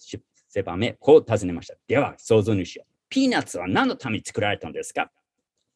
[0.49, 1.75] 狭め、こう尋ねました。
[1.89, 2.85] では、想像主よ。
[3.09, 5.11] ピーナッツは何のために作られたんですか？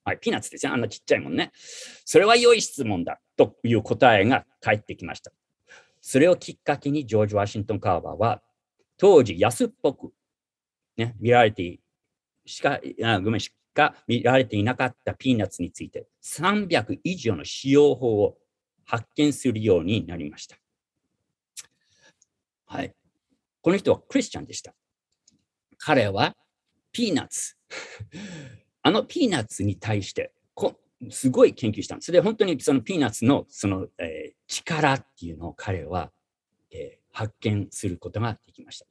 [0.04, 0.72] はい、ピーナッツですね。
[0.72, 1.50] あんなちっちゃいもんね。
[2.04, 5.32] それは良い質問だという答えが返ってきました。
[6.00, 8.42] それをきっかけにジョージ・ワシントン・カーバーは、
[8.98, 10.12] 当時安っぽく、
[10.96, 11.80] ね、見られて
[12.46, 18.36] しか、あごめん、しか見られていなかったピーナッツについて300以上の使用法を
[18.84, 20.56] 発見するようになりました。
[22.66, 22.94] はい。
[23.60, 24.74] この人はクリスチャンでした。
[25.78, 26.34] 彼は
[26.90, 27.56] ピーナッツ。
[28.82, 32.12] あのピーナッツに対してこすごい研究したんです。
[32.12, 36.12] で、本当にそのピーナッツのその、えー、力っていうのを彼は、
[36.72, 38.86] えー、発見することができました。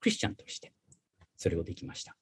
[0.00, 0.72] クリスチャンとして
[1.40, 2.14] それをできました。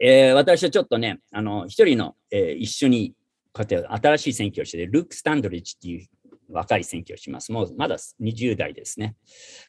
[0.00, 3.14] えー、私はちょっとね、あの、一人の、えー、一緒に
[3.52, 6.06] こうやって新しい選挙をして、ルーク・スタンドリッジっていう
[6.50, 7.52] 若い選挙をします。
[7.52, 9.14] もうまだ20代ですね。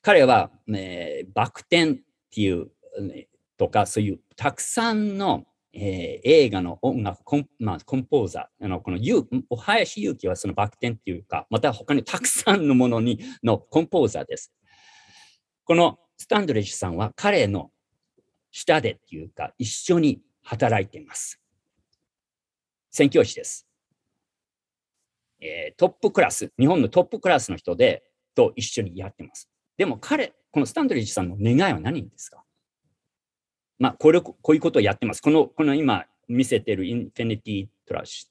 [0.01, 1.95] 彼は、えー、バク転っ
[2.33, 2.71] ていう、
[3.57, 8.97] とか、そういうたくさんの、えー、映画の音楽コン,、まあ、コンポーザー、あのこの
[9.51, 14.51] お林勇気はそのバク転っていうか、また他にたくさんのものにのコンポーザーです。
[15.63, 17.69] このスタンドレッジさんは彼の
[18.51, 21.39] 下でっていうか、一緒に働いています。
[22.89, 23.67] 宣教師です。
[25.39, 29.49] えー、トップクラス、日本のトップクラスの人で、と一緒にやってます。
[29.77, 32.43] でも彼、このスタンドリッジさんの願いは何ですか？
[33.79, 35.21] まあ、これ、こういうことをやってます。
[35.21, 38.25] この、この今見せてるインフィニティトラッシ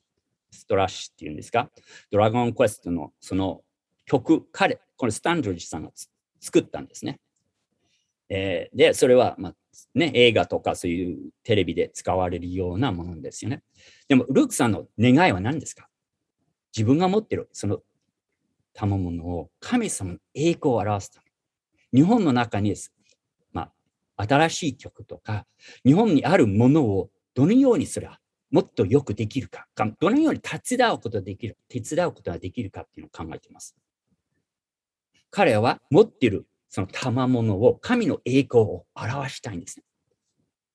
[0.53, 1.71] ュ、ストラッシュっていうんですか？
[2.11, 3.63] ドラゴンクエストのその
[4.05, 5.91] 曲、彼、このスタンドリッジさんが
[6.41, 7.21] 作ったんですね。
[8.29, 9.55] えー、で、それは、まあ、
[9.95, 13.63] ね、映画とかそういうテレビで使われるようなものですよね。
[14.09, 15.89] でも、ルークさんの願いは何ですか？
[16.77, 17.81] 自分が持ってるその
[18.75, 22.01] 賜物を神様の栄光を表すため。
[22.01, 22.93] 日本の中にです、
[23.53, 23.71] ま
[24.17, 25.47] あ、新しい曲とか、
[25.85, 28.19] 日本にあるものをどのようにすれば
[28.51, 29.67] もっとよくできるか、
[29.99, 33.77] どのように手伝うことができる、手伝うことができるかっていうのを考えています。
[35.31, 39.85] 彼は持っているその賜物を神の栄光を表したいんですね。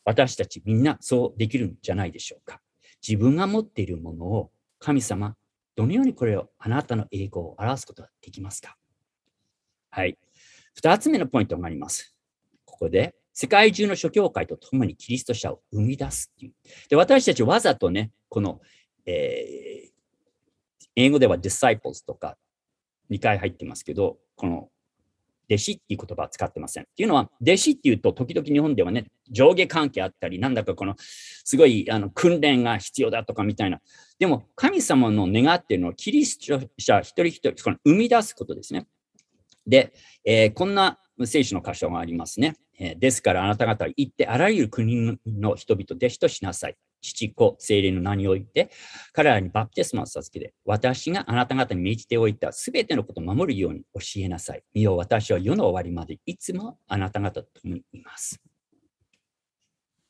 [0.04, 2.60] 私たちみんなそうできるんじゃないでしょうか。
[3.08, 5.36] 自分が持っているものを神様、
[5.76, 8.78] どのようにこれをあなたの栄光を表すことができますか
[9.92, 10.18] はい。
[10.74, 12.16] 二つ目のポイントがあります。
[12.66, 16.54] ここで、世界中の諸教会と共にキリスト者を生み出すっていう。
[16.90, 18.60] で、私たちわざとね、この、
[19.06, 19.90] えー、
[20.96, 22.40] 英語では disciples とか
[23.12, 24.72] 2回入ってますけど、この
[25.52, 26.84] 弟子っていう言葉は使ってません。
[26.84, 33.82] っていうのは、弟子っていうと、時々日本ではね、上下関係あったり、なんだかこの、すごいあの訓練が必要だとかみたいな。
[34.18, 38.88] でも、神様の願っているのは、キリスト者一人一人、この生み出すことですね。
[39.68, 42.56] で、えー、こんな聖書の箇所がありますね。
[42.80, 46.78] えー、ですから、あなた方は行って、あらゆる国の人々、弟子としなさい。
[47.02, 48.72] 父子、精霊の名において、
[49.14, 54.64] 彼らにバプテスマを授けて、私があなた方に命じておいたすべてのことを守るように教えなさい。
[54.74, 58.40] 見よ、私は世の終わりまでいつもあなた方と共にいます。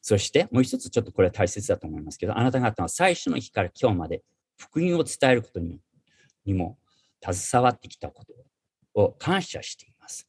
[0.01, 4.23] そして、もう一つちょっとこれは大切だと思いますけど、あなた方は最初の日から今日まで
[4.57, 5.79] 福音を伝えることに
[6.45, 6.77] にも
[7.23, 8.33] 携わってきたこと
[8.93, 10.27] を感謝しています。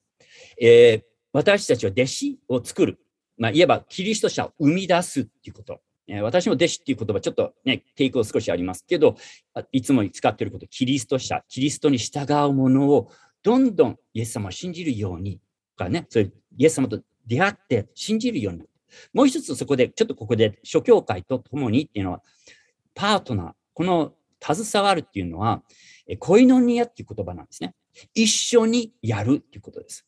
[0.61, 2.99] えー、私たちは弟子を作る。
[3.39, 5.81] まあ、いえばキリスト者を生み出すっていうこと。
[6.09, 9.17] え私も弟子っていう言葉、ちょっとね、抵抗少しありますけど、
[9.71, 13.11] いつも使っていること、キリスト者、キリストに従うものを、
[13.43, 15.41] どんどんイエス様を信じるように、
[15.77, 18.63] かね、そういうイエス様と出会って信じるように。
[19.13, 22.23] もう一つそこで、ちょっとここで、諸教会と共にっていうのは、
[22.95, 25.63] パートナー、この携わるっていうのは、
[26.19, 27.75] コイノニアっていう言葉なんですね。
[28.15, 30.07] 一緒にやるっていうことです。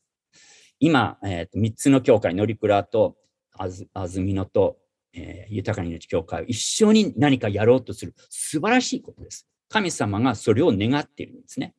[0.80, 3.16] 今、えー、と3つの教会、ノリプラと
[3.56, 4.78] アズアズミノと
[5.14, 9.46] えー、豊かに命教会を一緒に何かやろうとする素晴らしいことです。
[9.68, 11.74] 神様がそれを願っているんですね。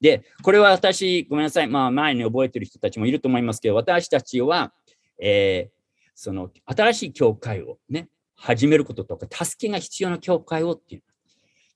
[0.00, 4.72] で、これは私、ごめんなさい、まあ前に覚えてる人たちもいると思いますけど、私たちは、
[5.20, 5.72] えー、
[6.14, 11.02] その新しい教会をね、始めることとか、助けが必要な教会をっていう。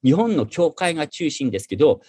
[0.04, 2.00] 日本の教会が中心ですけど、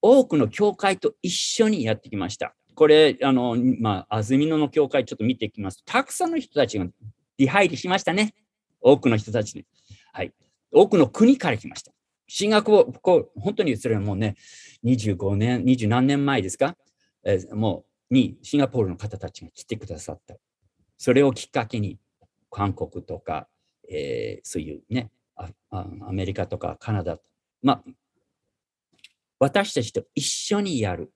[0.00, 2.54] 多くの教会と一緒にやってきました。
[2.74, 6.86] これ、あの、まあ、安曇野の教会ちょっと見ていきますと、たくさんの人たちが
[7.38, 8.34] 出入りしましたね。
[8.80, 9.64] 多くの人たちに。
[10.12, 10.32] はい。
[10.72, 11.92] 多くの国から来ました。
[12.26, 14.36] 進学を、こう、本当にそれはもうね、
[14.84, 16.76] 25年、20何年前ですか、
[17.24, 20.36] えー、もう、にシンガポールの方たちが来てくださった。
[20.98, 21.98] それをきっかけに、
[22.50, 23.48] 韓国とか、
[23.90, 27.18] えー、そういうねア、アメリカとかカナダ
[27.62, 27.84] まあ、
[29.38, 31.12] 私たちと一緒にやる。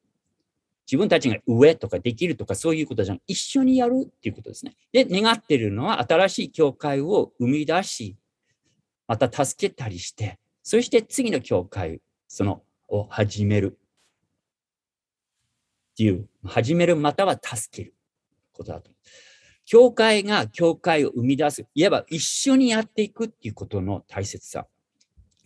[0.93, 4.77] 自分たちが上とかできるとかそういうことじゃなく一緒にやるっていうことですね。
[4.93, 8.19] で、願ってるのは新しい教会を生み出し、
[9.09, 13.79] また助けたりして、そして次の教会、その、を始める。
[15.93, 17.95] っていう、始めるまたは助ける
[18.53, 18.91] ことだと。
[19.65, 21.65] 教会が教会を生み出す。
[21.75, 24.67] いわば一緒にやっていくっていうことの大切さ。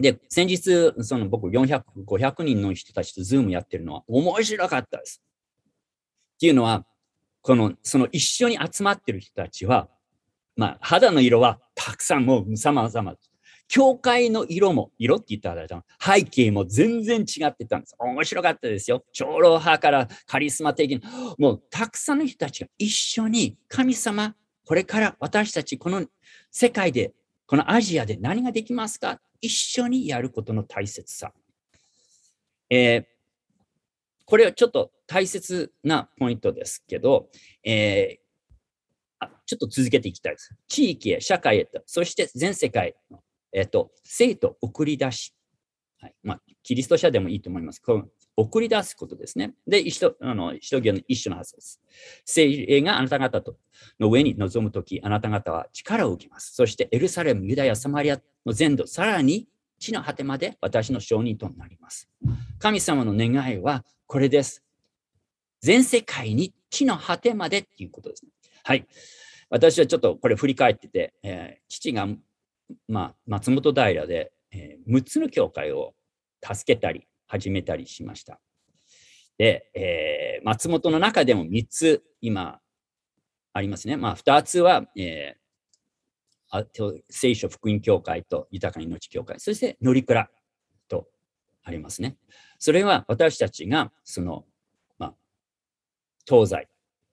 [0.00, 5.22] で、先日、その僕400、500人の人たちとズームやってるのは面白かったです。
[6.36, 6.84] っていうのは、
[7.42, 9.88] この、その一緒に集まってる人たちは、
[10.54, 13.30] まあ、肌の色はたくさんもう様々です。
[13.68, 15.66] 教会の色も、色って言ったら
[16.00, 17.96] 背景も全然違ってたんです。
[17.98, 19.04] 面白かったですよ。
[19.12, 26.04] 長老派からカリスマ的な、もうたくさんの人たちが一緒に神様、これから私たちこの
[26.50, 27.12] 世界で、
[27.46, 29.20] このアジアで何ができますか？
[29.40, 31.32] 一緒にやることの大切さ。
[32.70, 33.04] えー、
[34.26, 37.28] これはちょっと大切なポイントですけど、
[37.64, 40.54] えー、ちょっと続けていきたいです。
[40.68, 43.20] 地域へ、社会へと、そして全世界の、
[43.52, 45.32] え、ー、と、生徒送り出し。
[45.98, 47.80] はいまあ、キリスト者でもいいと思います。
[47.80, 48.04] この
[48.36, 49.54] 送り出すことですね。
[49.66, 51.80] で、一あの一行の一緒のはずです。
[52.24, 53.56] 聖霊があなた方と
[53.98, 56.54] の上に臨むとき、あなた方は力を受けます。
[56.54, 59.48] そしてエルサレム、ユダヤ、サマリアの全土、さらに
[59.78, 62.10] 地の果てまで私の証人となります。
[62.58, 64.62] 神様の願いはこれです。
[65.60, 68.30] 全世界に地の果てまでっていうことですね。
[68.62, 68.86] はい。
[69.50, 72.06] 私はちょっとこれ振り返ってて、えー、父が、
[72.88, 75.94] まあ、松本平で、えー、6つの教会を
[76.42, 78.40] 助けたり、始めたりしました。
[79.38, 82.60] で、えー、松本の中でも3つ今
[83.52, 83.96] ありますね。
[83.96, 90.28] まあ、2つは、えー、聖書福音教会と豊かな命教会、そして乗鞍
[90.88, 91.08] と
[91.64, 92.16] ありますね。
[92.58, 94.44] それは私たちがその
[94.98, 95.14] ま
[96.28, 96.68] 東西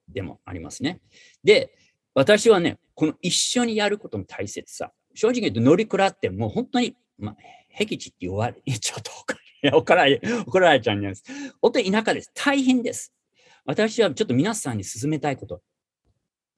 [0.08, 1.02] でもありますね。
[1.44, 1.76] で、
[2.14, 4.92] 私はね、この一緒にやることの大切さ。
[5.16, 7.36] 正直言うと乗りくらってもう本当に、まあ、
[7.70, 9.12] 僻地って言われ、ちょっと
[9.78, 11.24] 怒られ、 怒られちゃうんです。
[11.62, 12.32] 本当に田舎です。
[12.34, 13.14] 大変です。
[13.66, 15.64] 私はちょっと皆さんに進めたいこと。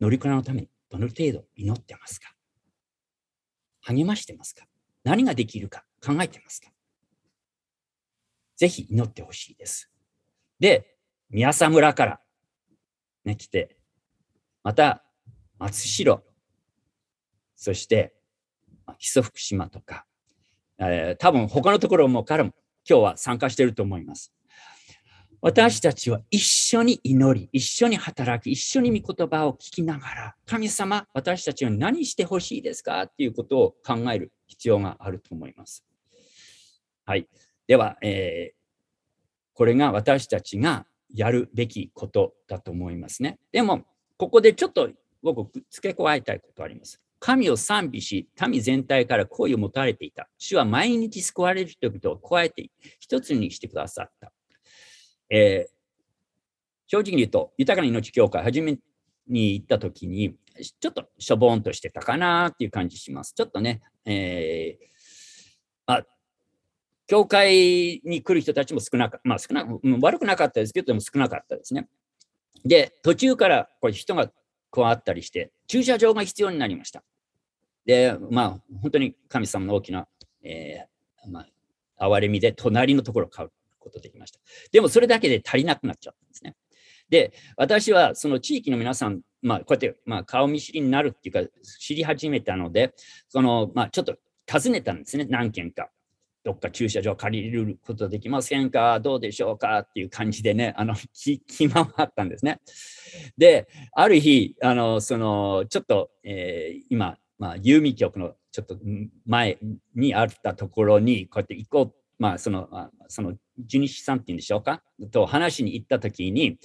[0.02, 2.36] 乗りくらのためにどの程度祈ってますか？
[3.82, 4.66] 励ましてますか？
[5.04, 6.70] 何ができるか考えてますか？
[8.56, 9.92] ぜひ祈ってほしいです。
[10.60, 10.96] で、
[11.30, 12.22] 宮佐村から
[13.24, 13.78] ね、来て、
[14.64, 15.04] また、
[15.58, 16.24] 松代、
[17.56, 18.14] そして、
[19.00, 20.06] 木曽福島とか、
[20.78, 22.54] えー、多分他のところもからも
[22.88, 24.32] 今日は参加していると思います。
[25.42, 33.04] 私たちは一緒に祈り、一緒に働き、一緒に御言葉を聞きながら、神様、私たちは何してほしいですか？
[33.04, 35.86] っていうことを考える必要があると思います。
[37.06, 37.28] はい。
[37.68, 38.56] では、えー、
[39.54, 43.40] これが私たちがやるべきことだと思いますね。
[43.52, 43.86] でも、
[44.18, 44.90] ここでちょっと
[45.22, 47.02] 僕、付け加えたいことあります。
[47.20, 50.30] 神を賛美し、民全体から好意を持たれていた。
[50.38, 54.32] 主は毎日救われる人々を加えて一つにしてくださった。
[55.30, 55.72] えー、
[56.86, 58.78] 正直に言うと、豊かな命協会、初め
[59.28, 60.36] に行った時に、
[60.80, 63.34] ちょっとしょぼんとしてたかなっていう感じします。
[63.34, 64.86] ちょっとね、えー、
[65.88, 66.06] あ
[67.08, 69.66] 教会に来る人たちも少なかった、まあ少な
[70.02, 71.88] 悪くなかったですけど、でも少なかったですね。
[72.66, 74.32] で、途中からこれ人が
[74.72, 77.04] 加わったりして、駐車場が必要になりました。
[77.86, 80.08] で、まあ、本当に神様の大きな、
[80.44, 81.46] えー、ま
[81.98, 84.40] あ、憐れみで隣のところを買うことできました。
[84.72, 86.56] でもそれだけで足りなくなっちゃったんですね。
[87.10, 92.96] で、私はその地域の皆さん、まあ、こうやって、まあ、顔見知りになるっていうか、知り始めたので、
[93.30, 95.90] その、まあ、ちょっと尋ねたんですね、何件か。
[96.46, 99.00] どっか駐車場借りることできませんか？
[99.00, 99.80] どうでしょうか？
[99.80, 102.62] っていう感じでね、あの、聞 き回ったんですね。
[103.36, 108.78] で、ある日、あの、その、ちょっと、えー、今、まあ、郵便局のちょっと
[109.26, 109.58] 前
[109.96, 112.70] にあったところに、こうやって行こう、まあ、その、
[113.08, 114.84] その、地主さんっていうんでしょうか？
[115.12, 116.60] と話しに行ったときに、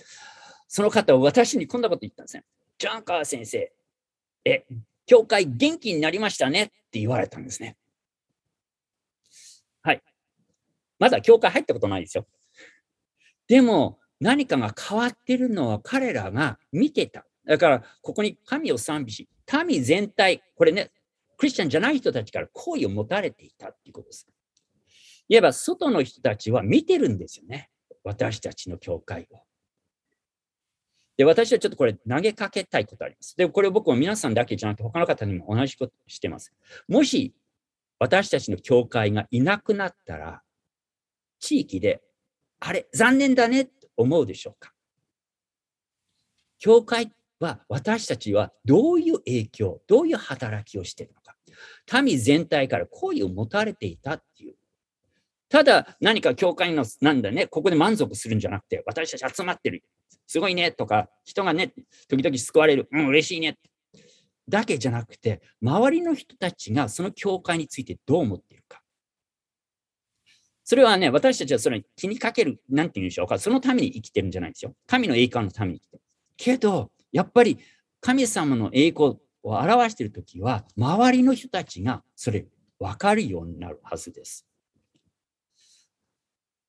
[0.69, 2.45] その方は私にこんなこと言ったんですね。
[2.77, 3.73] ジャンカー先生、
[4.45, 4.67] え、
[5.07, 6.65] 教会元気になりましたね？
[6.65, 7.77] って言われたんですね。
[9.83, 10.03] はい。
[10.99, 12.27] まだ教会入ったことないですよ。
[13.49, 17.25] でも、何かが変わってるのは彼らが見てた。
[17.47, 19.29] だから、ここに神を賛美し、
[19.67, 20.93] 民全体、これね、
[21.39, 24.29] クリスチャンじゃない人たちから好意を持たれていたっていうことです。
[25.29, 27.71] いわば、外の人たちは見てるんですよね。
[28.05, 29.41] 私たちの教会を。
[31.17, 33.37] で、私はちょっとこれ投げかけたいことあります。
[33.37, 36.53] で、これ僕も皆さんだけじゃなくて他の方にも同じことしてます。
[36.89, 37.35] もし
[38.01, 40.43] 私たちの教会がいなくなったら
[41.39, 42.03] 地域で、
[42.59, 44.73] あれ、残念だねと思うでしょうか？
[46.59, 51.37] 教会は私たちはどういう影響、どういう働きをしているのか。
[52.03, 54.55] 民全体から好意を持たれていたっていう。
[55.49, 59.83] ただ何か教会の、なんだね、ここで満足するんじゃなくて、私たち集まってる。
[60.27, 61.73] すごいねとか、人がね、
[62.09, 62.89] 時々救われる。
[62.93, 63.59] うん、嬉しいね。
[64.51, 68.83] だけじゃなくて、周りの人たちがその教会についてどう思っているか。
[70.65, 73.39] それはね、私たちはそれに気にかける、なんて言うんでしょうか。
[73.39, 74.75] そのために生きてるんじゃないんですよ。
[74.87, 76.03] 神の栄光のために生きてる。
[76.37, 77.59] けど、やっぱり
[78.01, 82.47] 神様の栄光を表しているときは、周りの人たちがそれ
[82.79, 84.47] 分かるようになるはずです。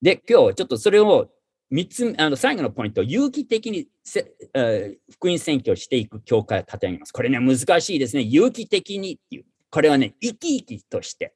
[0.02, 1.30] で、今日ちょっとそれを
[1.72, 7.14] 3つ、あの最後のポイント、有機的にせ、えー、福音宣教していく教会を立て上げます。
[7.14, 8.24] これね、難しいですね。
[8.24, 9.46] 有機的にっていう。
[9.70, 11.34] これはね、生き生きとして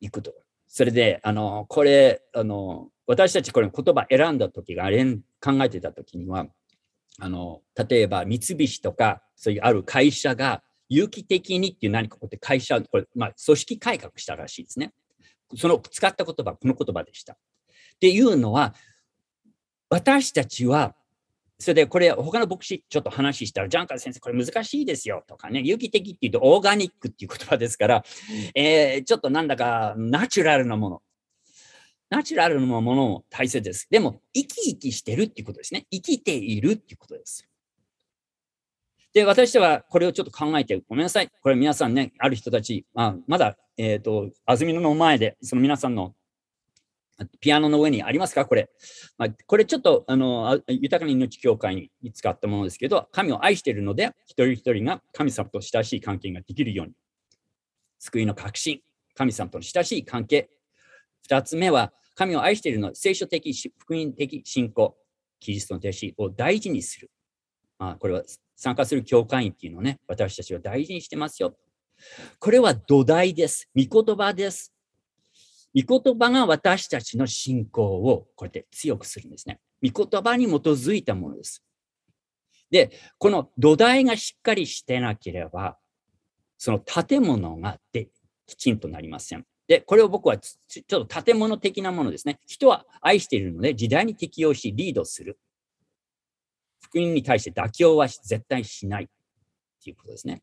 [0.00, 0.34] いくと。
[0.68, 4.84] それで、あの、これ、あの、私たちこれ言葉選んだ時が、
[5.40, 6.46] 考えてた時には、
[7.18, 14.92] あの、例えば三菱とか、そういうある会社が有機的にっていう何かこうやって会社、これ、まあ、組織改革したらしいですね。
[15.56, 17.38] その使った言葉、この言葉でした。
[17.96, 18.74] っていうのは、
[19.88, 20.94] 私たちは、
[21.58, 28.04] それでこれ、他の牧師ちょっと話したら、ジャンカー先生、これ難しいですよとかね、有機的っていうとオーガニックっていう言葉ですから、
[28.54, 31.02] えー、ちょっとなんだかナチュラルなもの。
[32.10, 33.88] ナチュラルなものも大切です。
[33.90, 35.86] でも、生き生きしてるっていうことですね。
[35.90, 37.48] 生きているっていうことです。
[39.14, 41.30] で、私はこれをちょっと考えて、ごめんなさい。
[41.40, 46.14] これ皆さんね、ある人たち、まあ、まだ、えっ、ー、と、安住の前で、その皆さんの
[47.40, 48.44] ピアノの上にありますか？
[48.44, 48.68] これ。
[49.16, 56.92] まあ、これちょっと、あの、豊かな命協会に使ったものですけど、神を愛しているので、一人一人が神様と親しい関係ができるように。
[57.98, 58.82] 救いの確信、
[59.14, 60.50] 神様との親しい関係。
[61.22, 64.96] 二つ目は、神を愛しているの聖書的、福音的信仰、
[65.40, 67.10] キリストの弟子を大事にする。
[67.78, 68.22] まあ、これは
[68.54, 71.56] 参加する教会員っていうのをね、私たちは大事にしてますよ。
[72.38, 73.70] これは土台です。
[73.74, 74.72] 御言葉です。
[75.76, 79.60] 御言葉が私たちの信仰をこうやって強くするんですね。
[79.82, 81.62] 御言葉に基づいたものです。
[82.70, 85.76] で、この土台がしっかりしてなければ、
[86.56, 88.08] その建物がで
[88.46, 89.44] きちんとなりません。
[89.68, 92.40] で、これを僕はちょっと建物的なものですね。
[92.46, 95.38] 人は愛しているので時代に適応しリードする。
[96.80, 99.08] 福音に対して妥協は絶対しないっ
[99.84, 100.42] ていうことですね。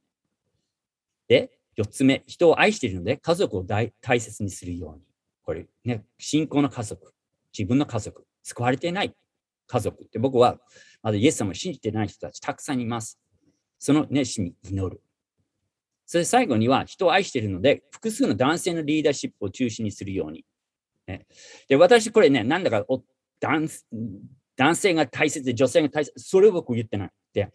[1.27, 5.12] で、四つ目、人を愛しているので家族を大切にするように。
[5.44, 7.14] これね、信仰の家族、
[7.58, 9.14] 自分の家族、救われてない
[9.68, 10.60] 家族って僕は
[11.02, 13.20] まだイエス様を信じてない人たちたくさんいます。
[13.80, 15.02] その熱心に祈る。
[16.06, 20.46] それ最後には人を愛しているので、複数の男性のリーダーシップを中心にするように。
[21.08, 21.26] ね、
[21.68, 23.04] で私、これね、なんだか男
[24.56, 27.52] 男性が大切で女性が大切、それを僕言ってなくて、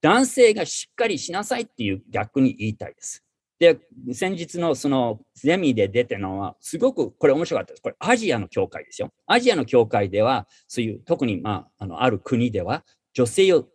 [0.00, 3.24] 男性がしっかりしなさいっていう逆に言いたいです。
[3.58, 3.80] で、
[4.12, 7.82] 先日のそのゼミで出てるのは、すごくこれ面白かったです。
[7.82, 9.12] これアジアの教会ですよ。
[9.26, 13.68] アジアの教会では、そういう、特にまあ、あの、ある国では、女性を、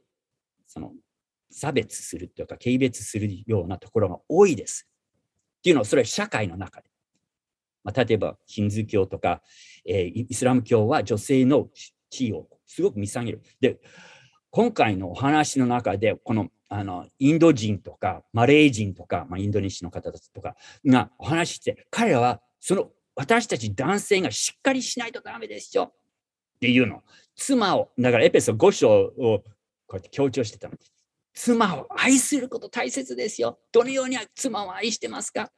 [0.67, 0.93] その、
[1.51, 4.87] 差別するというか、軽蔑するようなところが多いです。
[5.59, 6.89] っていうのは、それは社会の中で。
[7.83, 9.41] まあ、例えば、ヒンズー教とか、
[9.85, 11.67] えー、イスラム教は女性の
[12.09, 13.41] 地位をすごく見下げる。
[13.59, 13.79] で、
[14.49, 27.03] 今回のお話の中で、このあのインド人とかマレー人とか、まあ、インドネシアの方たちとかがお話しして、彼らはその私たち男性がしっかりしないとダメですよっていうの。
[27.35, 29.43] 妻を、だからエペソ5章をこ
[29.93, 30.73] うやって強調してたの。
[31.35, 33.59] 妻を愛すること大切ですよ。
[33.71, 35.51] どのように妻を愛してますか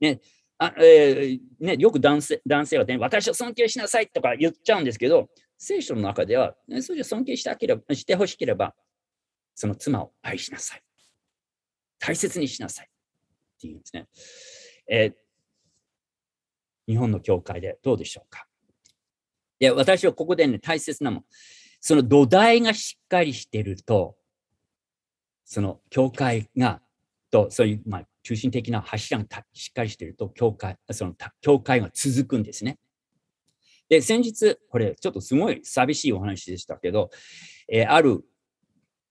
[0.00, 0.20] ね、
[0.58, 8.74] あえー、ね、よく男性男性は、ね、私を尊敬しなさいとか言っちゃうんですけど、聖書の中では、ね、それを尊敬してければしてほしければ、
[9.54, 10.82] その妻を愛しなさい。
[11.98, 12.86] 大切にしなさい。
[12.86, 14.08] っていうんですね。
[14.88, 15.12] え、
[16.86, 18.46] 日本の教会でどうでしょうか？
[19.60, 21.24] で私はここでね、大切なもん。
[21.80, 24.16] その土台がしっかりしてると、
[25.44, 26.80] その教会が、
[27.30, 32.78] と、そういう、まあ、中心的な柱がしっかりしてると、教会、その教会が続くんですね。
[33.88, 37.10] で、先日、これ、ちょっとすごい寂しいお話でしたけど、
[37.68, 38.24] えー、ある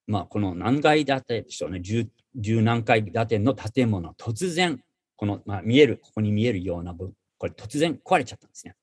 [0.08, 4.82] まあ、この何階建てでしょうね、十十何階建ての建物、突然、
[5.16, 8.76] この、まあ、見える、ここに見えるような分、これ突然壊れちゃったんですね。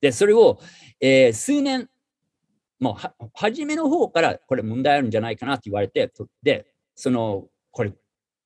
[0.00, 0.60] で、それを、
[1.00, 1.88] えー、数年、
[2.78, 6.12] もうは、初めの方からこれ問題あるんじゃないかなって言われて、
[6.42, 7.92] で、その、これ、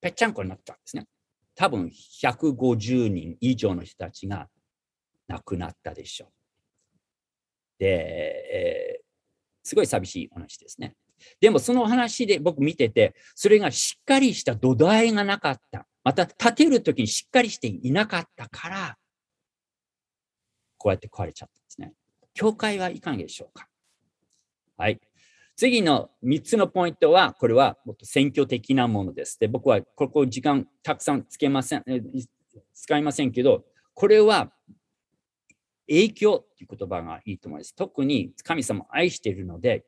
[0.01, 1.07] ぺっちゃんこになったんですね。
[1.55, 1.91] 多分
[2.23, 4.49] 150人以上の人たちが
[5.27, 6.29] 亡くなったでしょう。
[7.81, 7.87] で、
[8.53, 9.05] えー、
[9.65, 10.95] すごい寂しい話ですね。
[11.41, 15.87] でもその話で僕見てて、それがしっかりした土台がなかった。
[16.05, 18.97] また建てるときにしっかりしていなかったから、
[20.79, 21.93] こうやって壊れちゃったんですね。
[22.35, 23.69] 教会はいかがでしょうか？
[24.77, 25.01] はい。
[25.57, 29.41] 次の3つのポイントは、これはもっと選挙的なものです。
[29.41, 31.85] で、僕はここ時間たくさんつけません、
[32.75, 34.53] 使いませんけど、これは
[35.89, 37.75] 影響という言葉がいいと思います。
[37.75, 39.85] 特に神様を愛しているので、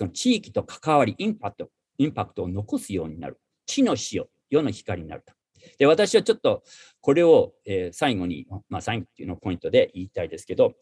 [0.00, 3.38] その地域と関わり、インパクト、インパクトを残すようになる。
[3.66, 5.34] 地の塩、世の光になると。
[5.78, 6.62] で、私はちょっと
[7.02, 10.72] これを、えー、最後に、まあ、最後っていうのポイントで言いたいですけど、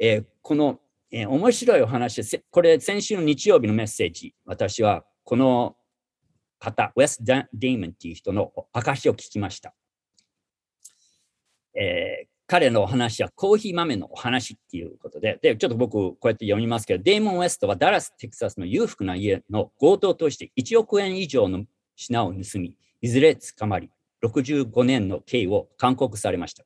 [0.00, 0.78] えー、この
[1.12, 5.76] えー、面白いお話これ先週の日曜日のメッセージ、私はこの
[6.60, 9.74] 方、ウェス・デイモンっていう人の証を聞きました。
[11.74, 21.62] えー、彼のお話はコーヒー豆のお話っていうことで、で、ちょっと僕こうやって読みますけど、デイモン・ウェストはダラス、テキサスの裕福な家の強盗として1億円以上の
[21.94, 23.88] 品を盗み、いずれ捕まり、
[24.24, 26.64] 65年の刑を勧告されました。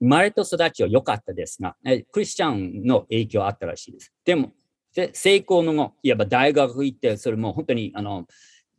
[0.00, 1.76] 生まれと育ちは良かったですが、
[2.12, 4.12] クリスチャンの影響あったらしいです。
[4.22, 4.52] でも、
[4.94, 8.26] で成功の後、いわば大学行って、それも本当にあの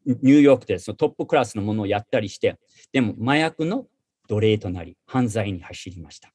[0.06, 2.60] ニューヨークでそのトップクラスのものをやったりして、
[2.94, 3.88] でも麻薬の
[4.28, 6.32] 奴隷となり、犯罪に走りました。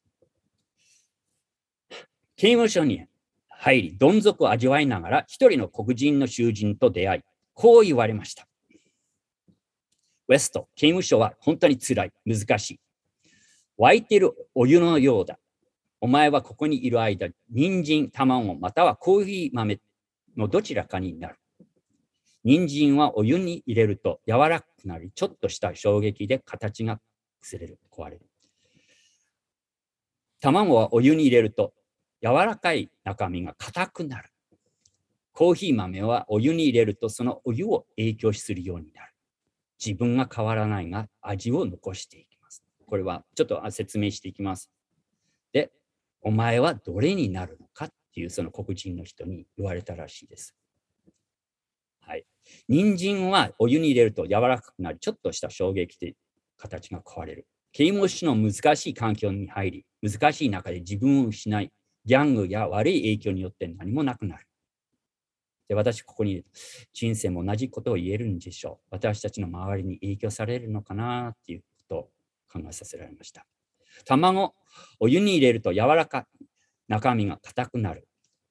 [2.36, 3.04] 刑務所に
[3.48, 7.22] 入り、どん底を味わいながら、一人の黒人の囚人と出会い、
[7.54, 8.46] こう言われました。
[10.28, 12.80] ウェスト、刑務所は本当につらい、難しい。
[13.78, 15.38] 沸いてるお湯のようだ。
[16.00, 19.80] お前はここにいる間、人参、卵、またはコーヒー豆
[20.36, 21.36] のどちらかになる。
[22.42, 27.00] 人参はお湯に入れると柔らかくなり、ちょっとした衝撃で形が
[27.40, 28.26] 崩れる、壊れる。
[30.40, 31.74] 卵はお湯に入れると
[32.22, 34.30] 柔らかい中身が硬くなる。
[35.32, 39.12] コーヒー豆はお湯に入れるとそのお湯を影響するようになる。
[39.84, 42.30] 自分が変わらないが味を残していく。
[42.90, 44.68] これはちょっと説明していきます。
[45.52, 45.70] で、
[46.22, 50.56] お前はどれになるのかっていうその黒人の人に言われたらしいです。
[52.00, 52.26] はい。
[52.68, 56.14] 人参はお湯に入れると柔らかくなり、ちょっとした衝撃で
[56.60, 57.46] 形が壊れる。
[57.72, 61.72] 刑務所の難しい環境に入り、難しい中で自分を失い、
[62.04, 64.46] ギャングや悪い影響によって何もなくなる。
[65.68, 66.44] で私、ここに
[66.92, 68.86] 人生も同じことを言えるんでしょう。
[68.90, 72.02] 私たちの周りに影響されるのかなっていうことを
[72.52, 73.46] 考えさせられました。
[74.04, 74.54] 卵、
[74.98, 76.44] お湯に入れると柔らかい、
[76.88, 78.08] 中身が硬くなる。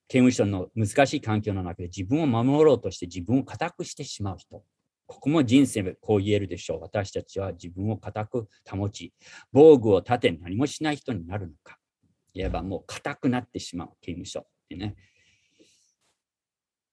[0.08, 4.64] 刑務所の難しい環境の中で自分を守ろうとして自分を硬くしてしまう人。
[5.10, 6.82] ここも人生でこう言えるでしょう。
[6.82, 9.12] 私たちは自分を硬く保ち、
[9.52, 11.80] 防具を立て何もしない人になるのか。
[12.34, 14.96] いわばもう硬くなってしまう刑務所ってね。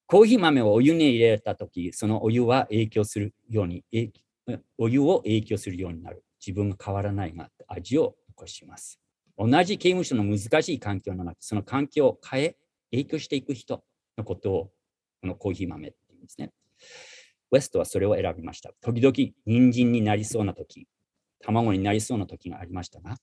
[0.06, 3.84] コーヒー豆をお湯に入れたとき、そのお湯は影響するように、
[4.78, 6.24] お湯を影響するようになる。
[6.40, 8.98] 自分が変わらないが味を残します。
[9.36, 12.56] 同じ刑務所の難しい環境の中、その環境を変え、
[12.92, 13.84] 影響していく人
[14.16, 14.72] のことを、
[15.20, 16.50] このコーヒー豆って言うんですね。
[17.50, 18.72] ウェストはそれを選びました。
[18.80, 19.14] 時々、
[19.46, 20.86] 人参になりそうな時、
[21.40, 23.16] 卵になりそうな時がありましたが、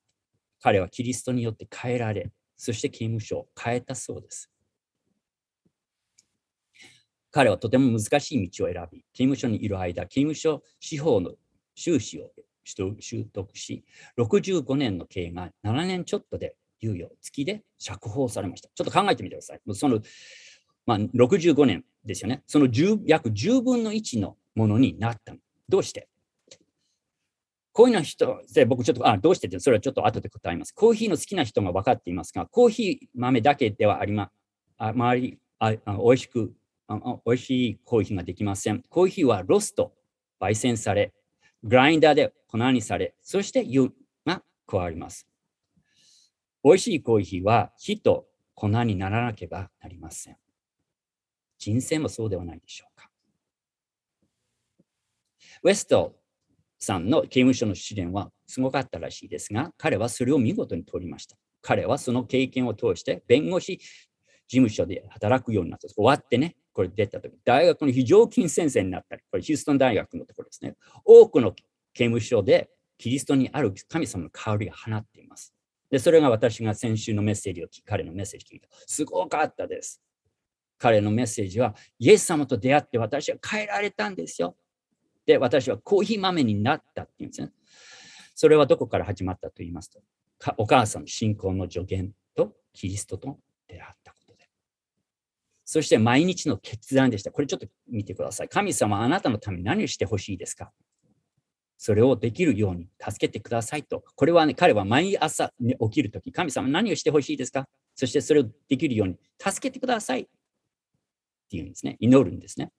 [0.61, 4.49] 彼はキリストによって変えられ、そして刑務所を変えたそうです。
[7.31, 11.31] 彼はとても難しい道を選び、刑務所にいる間、刑務所司法の
[11.75, 12.31] 修士を
[12.99, 13.83] 習得し、
[14.17, 18.69] 65年の刑が7年ちょっとで猶予付きで釈放されました。
[18.73, 19.61] ちょっと考えてみてください。
[19.73, 19.99] その、
[20.85, 22.43] まあ、65年ですよね。
[22.47, 25.33] その10約10分の1のものになった
[25.69, 26.07] どうして？
[27.71, 29.47] こういうの人で僕ちょっと、あ、どうして？
[29.47, 30.73] ってそれはちょっと後で答えます。
[30.73, 34.29] コーヒーの好きな人が分かっていますが、コーヒー豆だけではありま、
[34.77, 36.53] あ周りああ、美味しく
[36.87, 38.83] あ、美味しいコーヒーができません。
[38.89, 39.93] コーヒーはロスト、
[40.39, 41.13] 焙煎され、
[41.63, 43.91] グラインダーで粉にされ、そして湯
[44.25, 45.27] が加わります。
[46.63, 50.37] 美味しいコーヒーは火と粉にならなければなりません。
[51.63, 53.09] 人生もそうではないでしょうか。
[55.63, 56.15] ウェスト
[56.77, 61.37] さんの刑務所の試練はすごかったらしいですが、彼はそれを見事に取りました。
[61.61, 63.87] 彼はその経験を通して弁護士事
[64.49, 65.87] 務所で働くようになった。
[65.87, 70.75] 終わってね、これ出た時、大学の非常勤先生になったり、これヒューストン大学のところですね。
[71.05, 71.53] 多くの
[71.93, 75.53] 刑務所でキリストにある神様の香りが放っています。
[75.89, 78.67] で、それが私が先週のメッセージを聞彼のメッセージを聞いた。
[78.85, 80.01] すごかったです。
[80.83, 84.57] 彼のメッセージは、イエス様と出会って私は変えられたんですよ。
[85.25, 87.51] で、私はコーヒー豆になったっていうんですね。
[88.35, 90.01] それはどこから始まったと言いますと、
[90.57, 94.49] お母さんの信仰の助言とキリストと出会ったことで。
[95.63, 97.31] そして毎日の決断でした。
[97.31, 98.49] これちょっと見てください。
[98.49, 100.73] 神様あなたのために何をしてほしいですか？
[101.77, 104.03] それをできるように助けてくださいと。
[104.15, 107.69] これはね、彼は毎朝、ね、起きるとき、神様何をしてほしいですか？
[107.95, 110.27] そしてそれをできるように助けてください
[111.53, 111.97] っていうんですね。
[111.99, 112.71] 祈るんですね。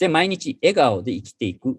[0.00, 1.78] で、毎日笑顔で生きていく、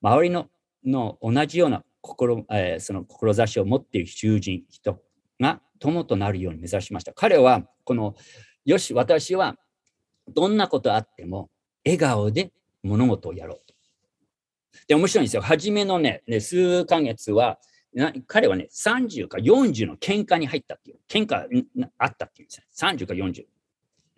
[0.00, 0.48] 周りの
[0.86, 4.98] の同じような心、えー、その志を持っている囚人、人
[5.40, 7.12] が友となるように目指しました。
[7.12, 8.14] 彼は、この、
[8.64, 9.56] よし、私は
[10.28, 11.50] どんなことあっても
[11.84, 12.52] 笑顔で
[12.84, 13.74] 物事をやろうと。
[14.86, 15.42] で、面白いんですよ。
[15.42, 17.58] 初めのね、ね数ヶ月は、
[18.28, 21.46] 彼はね、30か40の喧嘩に入ったっていう、喧嘩
[21.98, 22.64] あったっていうんですよ。
[22.88, 23.44] 30か40。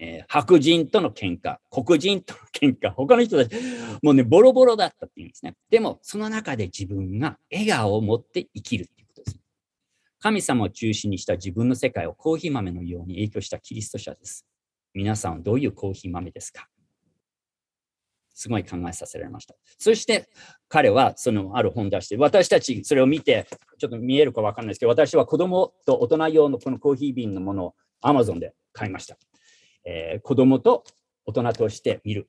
[0.05, 3.55] えー、白人との喧嘩、黒人との喧嘩、他の人たち、
[4.03, 5.55] もうね、ボロボロだったっていうんですね。
[5.71, 9.39] でも、その中で自分が笑顔を持って生きるっていうことです。
[10.19, 14.45] 神様を中心にした自分の世界をコーヒー豆のように影響したキリスト者です。
[14.93, 16.67] 皆さんはどういうコーヒー豆ですか？
[18.35, 19.55] すごい考えさせられました。
[19.79, 20.29] そして
[20.69, 23.47] 彼はそのある本出して、私たちそれを見て、
[23.79, 29.17] ちょっと見えるかわかんないですけど、私は子供と大人用のこのコーヒー瓶のものを Amazon で買いました。
[29.85, 30.85] えー、子供と
[31.27, 32.29] 大人として見る。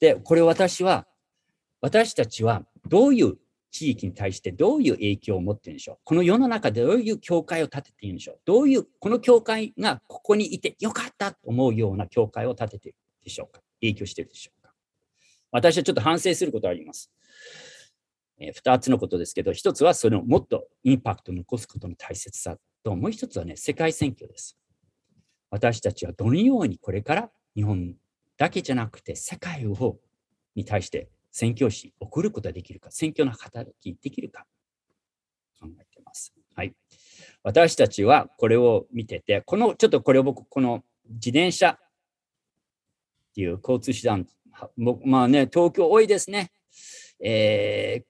[0.00, 1.06] で、これ私は、
[1.80, 3.36] 私たちはどういう
[3.70, 14.72] 地域に対してどういう影響を持っているんでしょうこの世の中でどういう教会を立てているんでしょうどういう、この教会がここにいてよかったと思うような教会を立てているでしょうか影響しているでしょうか
[15.50, 17.10] 私はちょっと反省することがあります。
[18.38, 24.56] えー、2つのことですけど、1つはそのもっとインパクトを残すことの大切さと、もう1つはね、世界選挙です。
[25.52, 27.94] 私たちはどのようにこれから日本
[28.38, 29.98] だけじゃなくて世界を
[30.54, 34.46] に対して宣教師送ることができるか、選挙の働きできるか
[35.60, 36.32] 考えています。
[36.56, 36.74] はい。
[37.42, 41.78] 私たちはこれを見てて、この、ちょっとこれを僕、この自転車っ
[43.34, 44.26] ていう交通手段、
[45.04, 46.50] まあね、東京多いですね。
[47.22, 48.04] えー、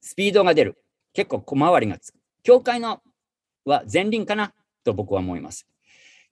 [0.00, 0.82] スピードが出る。
[1.12, 2.18] 結構小回りがつく。
[2.42, 3.02] 教会の
[3.66, 5.66] は前輪かなと僕は思います。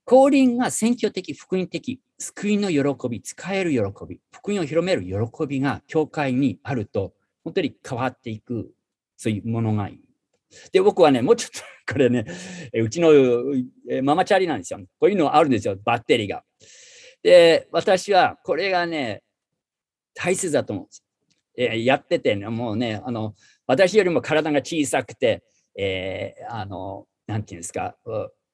[0.04, 8.70] 降臨が選挙的、福音的、救いの喜び、使える喜び、福音を広める喜びが教会にあると、本当に変わっていく、
[9.16, 10.00] そういうものがいい。
[10.72, 12.26] で、僕はね、もうちょっと、これね、
[12.74, 13.10] うちの
[14.02, 14.80] ママチャリなんですよ。
[14.98, 16.44] こういうのあるんですよ、バッテリーが。
[17.22, 19.22] で、私はこれがね、
[20.14, 21.04] 大切だと思うんです。
[21.56, 23.34] えやっててね、もうね、あの、
[23.66, 25.42] 私よりも体が小さくて、
[25.76, 27.96] えー、あの、なんていうんですか、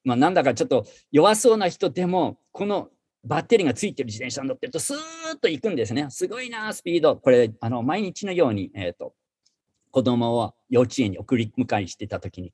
[0.03, 2.89] まあ、なんだかちょっと弱そうな人でも、この
[3.23, 4.97] バッテリーがついてる自転車に乗ってると、スー
[5.35, 6.07] ッと行くんですね。
[6.09, 7.17] すごいな、スピード。
[7.17, 9.13] これ、あの、毎日のように、えっ、ー、と、
[9.91, 12.53] 子供を幼稚園に送り迎えしてたときに、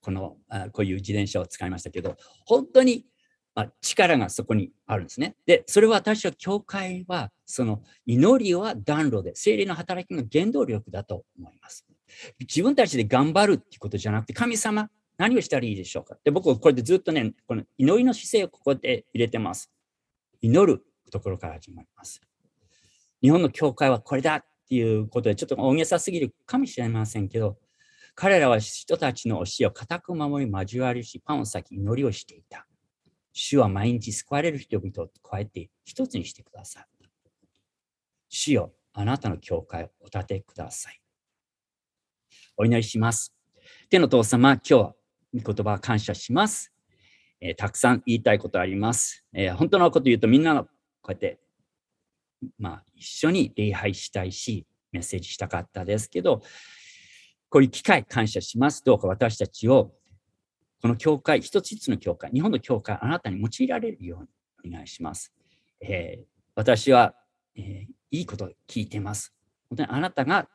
[0.00, 3.06] このあ、こういう自転車を使いましたけど、本当に、
[3.54, 5.36] まあ、力がそこにあるんですね。
[5.46, 11.86] で、それは私は、教会は、その祈りは暖炉で、精霊の働きの原動力だと思います。
[12.40, 16.16] 自分たちで頑張るっていうことじゃなくて、神様、何をしたらいいでしょうか？
[16.24, 19.70] で、僕、これでずっとね、この祈りの姿勢をここで入れてます。
[20.40, 22.20] 祈るところから始まります。
[23.20, 27.58] 日本の教会はこれだっていうことで、ちょっと大げさすぎるかもしれませんけど、
[28.14, 32.66] 彼らは人たちの教えを固く守り、交わりし、パンを裂き、祈りをしていた。
[33.32, 36.84] 主は毎日救われる人々を加えて一つにしてください。
[38.28, 41.00] 主よ、あなたの教会をお立てください。
[42.56, 43.32] お祈りします。
[43.88, 44.94] 天の父様、今日は
[45.34, 46.72] 御言葉感謝します。
[47.40, 49.24] えー、たくさん言いたいことあります。
[49.32, 50.70] えー、本当のこと言うとみんなのこ
[51.08, 51.40] うやって、
[52.58, 56.42] まあ、一緒に礼拝したいし、メッセージしたかったですけど、
[57.48, 58.84] こういう機会感謝します。
[58.84, 59.92] どうか私たちを、
[60.80, 64.20] この教会、一つ一つの教会、日本の教会、あなたに用いられるよ
[64.64, 65.32] うにお願いします。
[65.80, 66.24] えー、
[66.54, 67.14] 私は、
[67.56, 69.34] えいいこと聞いてます。
[69.68, 70.48] 本当にあなたが、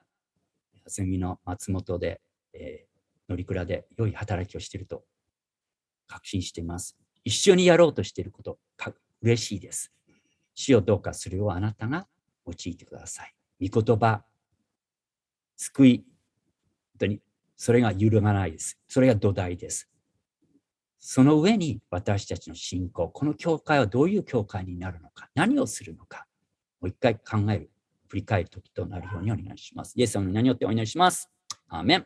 [0.86, 2.22] 休みの松本で、
[2.54, 2.87] え
[3.30, 5.04] 乗鞍で良い働きをしていると
[6.08, 6.98] 確信しています。
[7.24, 8.58] 一緒にやろうとしていること、
[9.22, 9.92] 嬉しいです。
[10.54, 12.08] 死をどうかするようあなたが
[12.46, 13.70] 用いてください。
[13.70, 14.24] 御言葉、
[15.58, 17.22] 救い、本当に
[17.56, 18.80] それが揺るがないです。
[18.88, 19.90] それが土台です。
[21.00, 26.26] その上に私たちの信仰、この教会はどういう教会になるのか、何をするのか、
[26.80, 27.72] もう一回考える、
[28.08, 29.94] 振り返る時となるようにお願いします。
[29.96, 31.30] イエス様に何をってお祈りします。
[31.70, 32.06] アーメン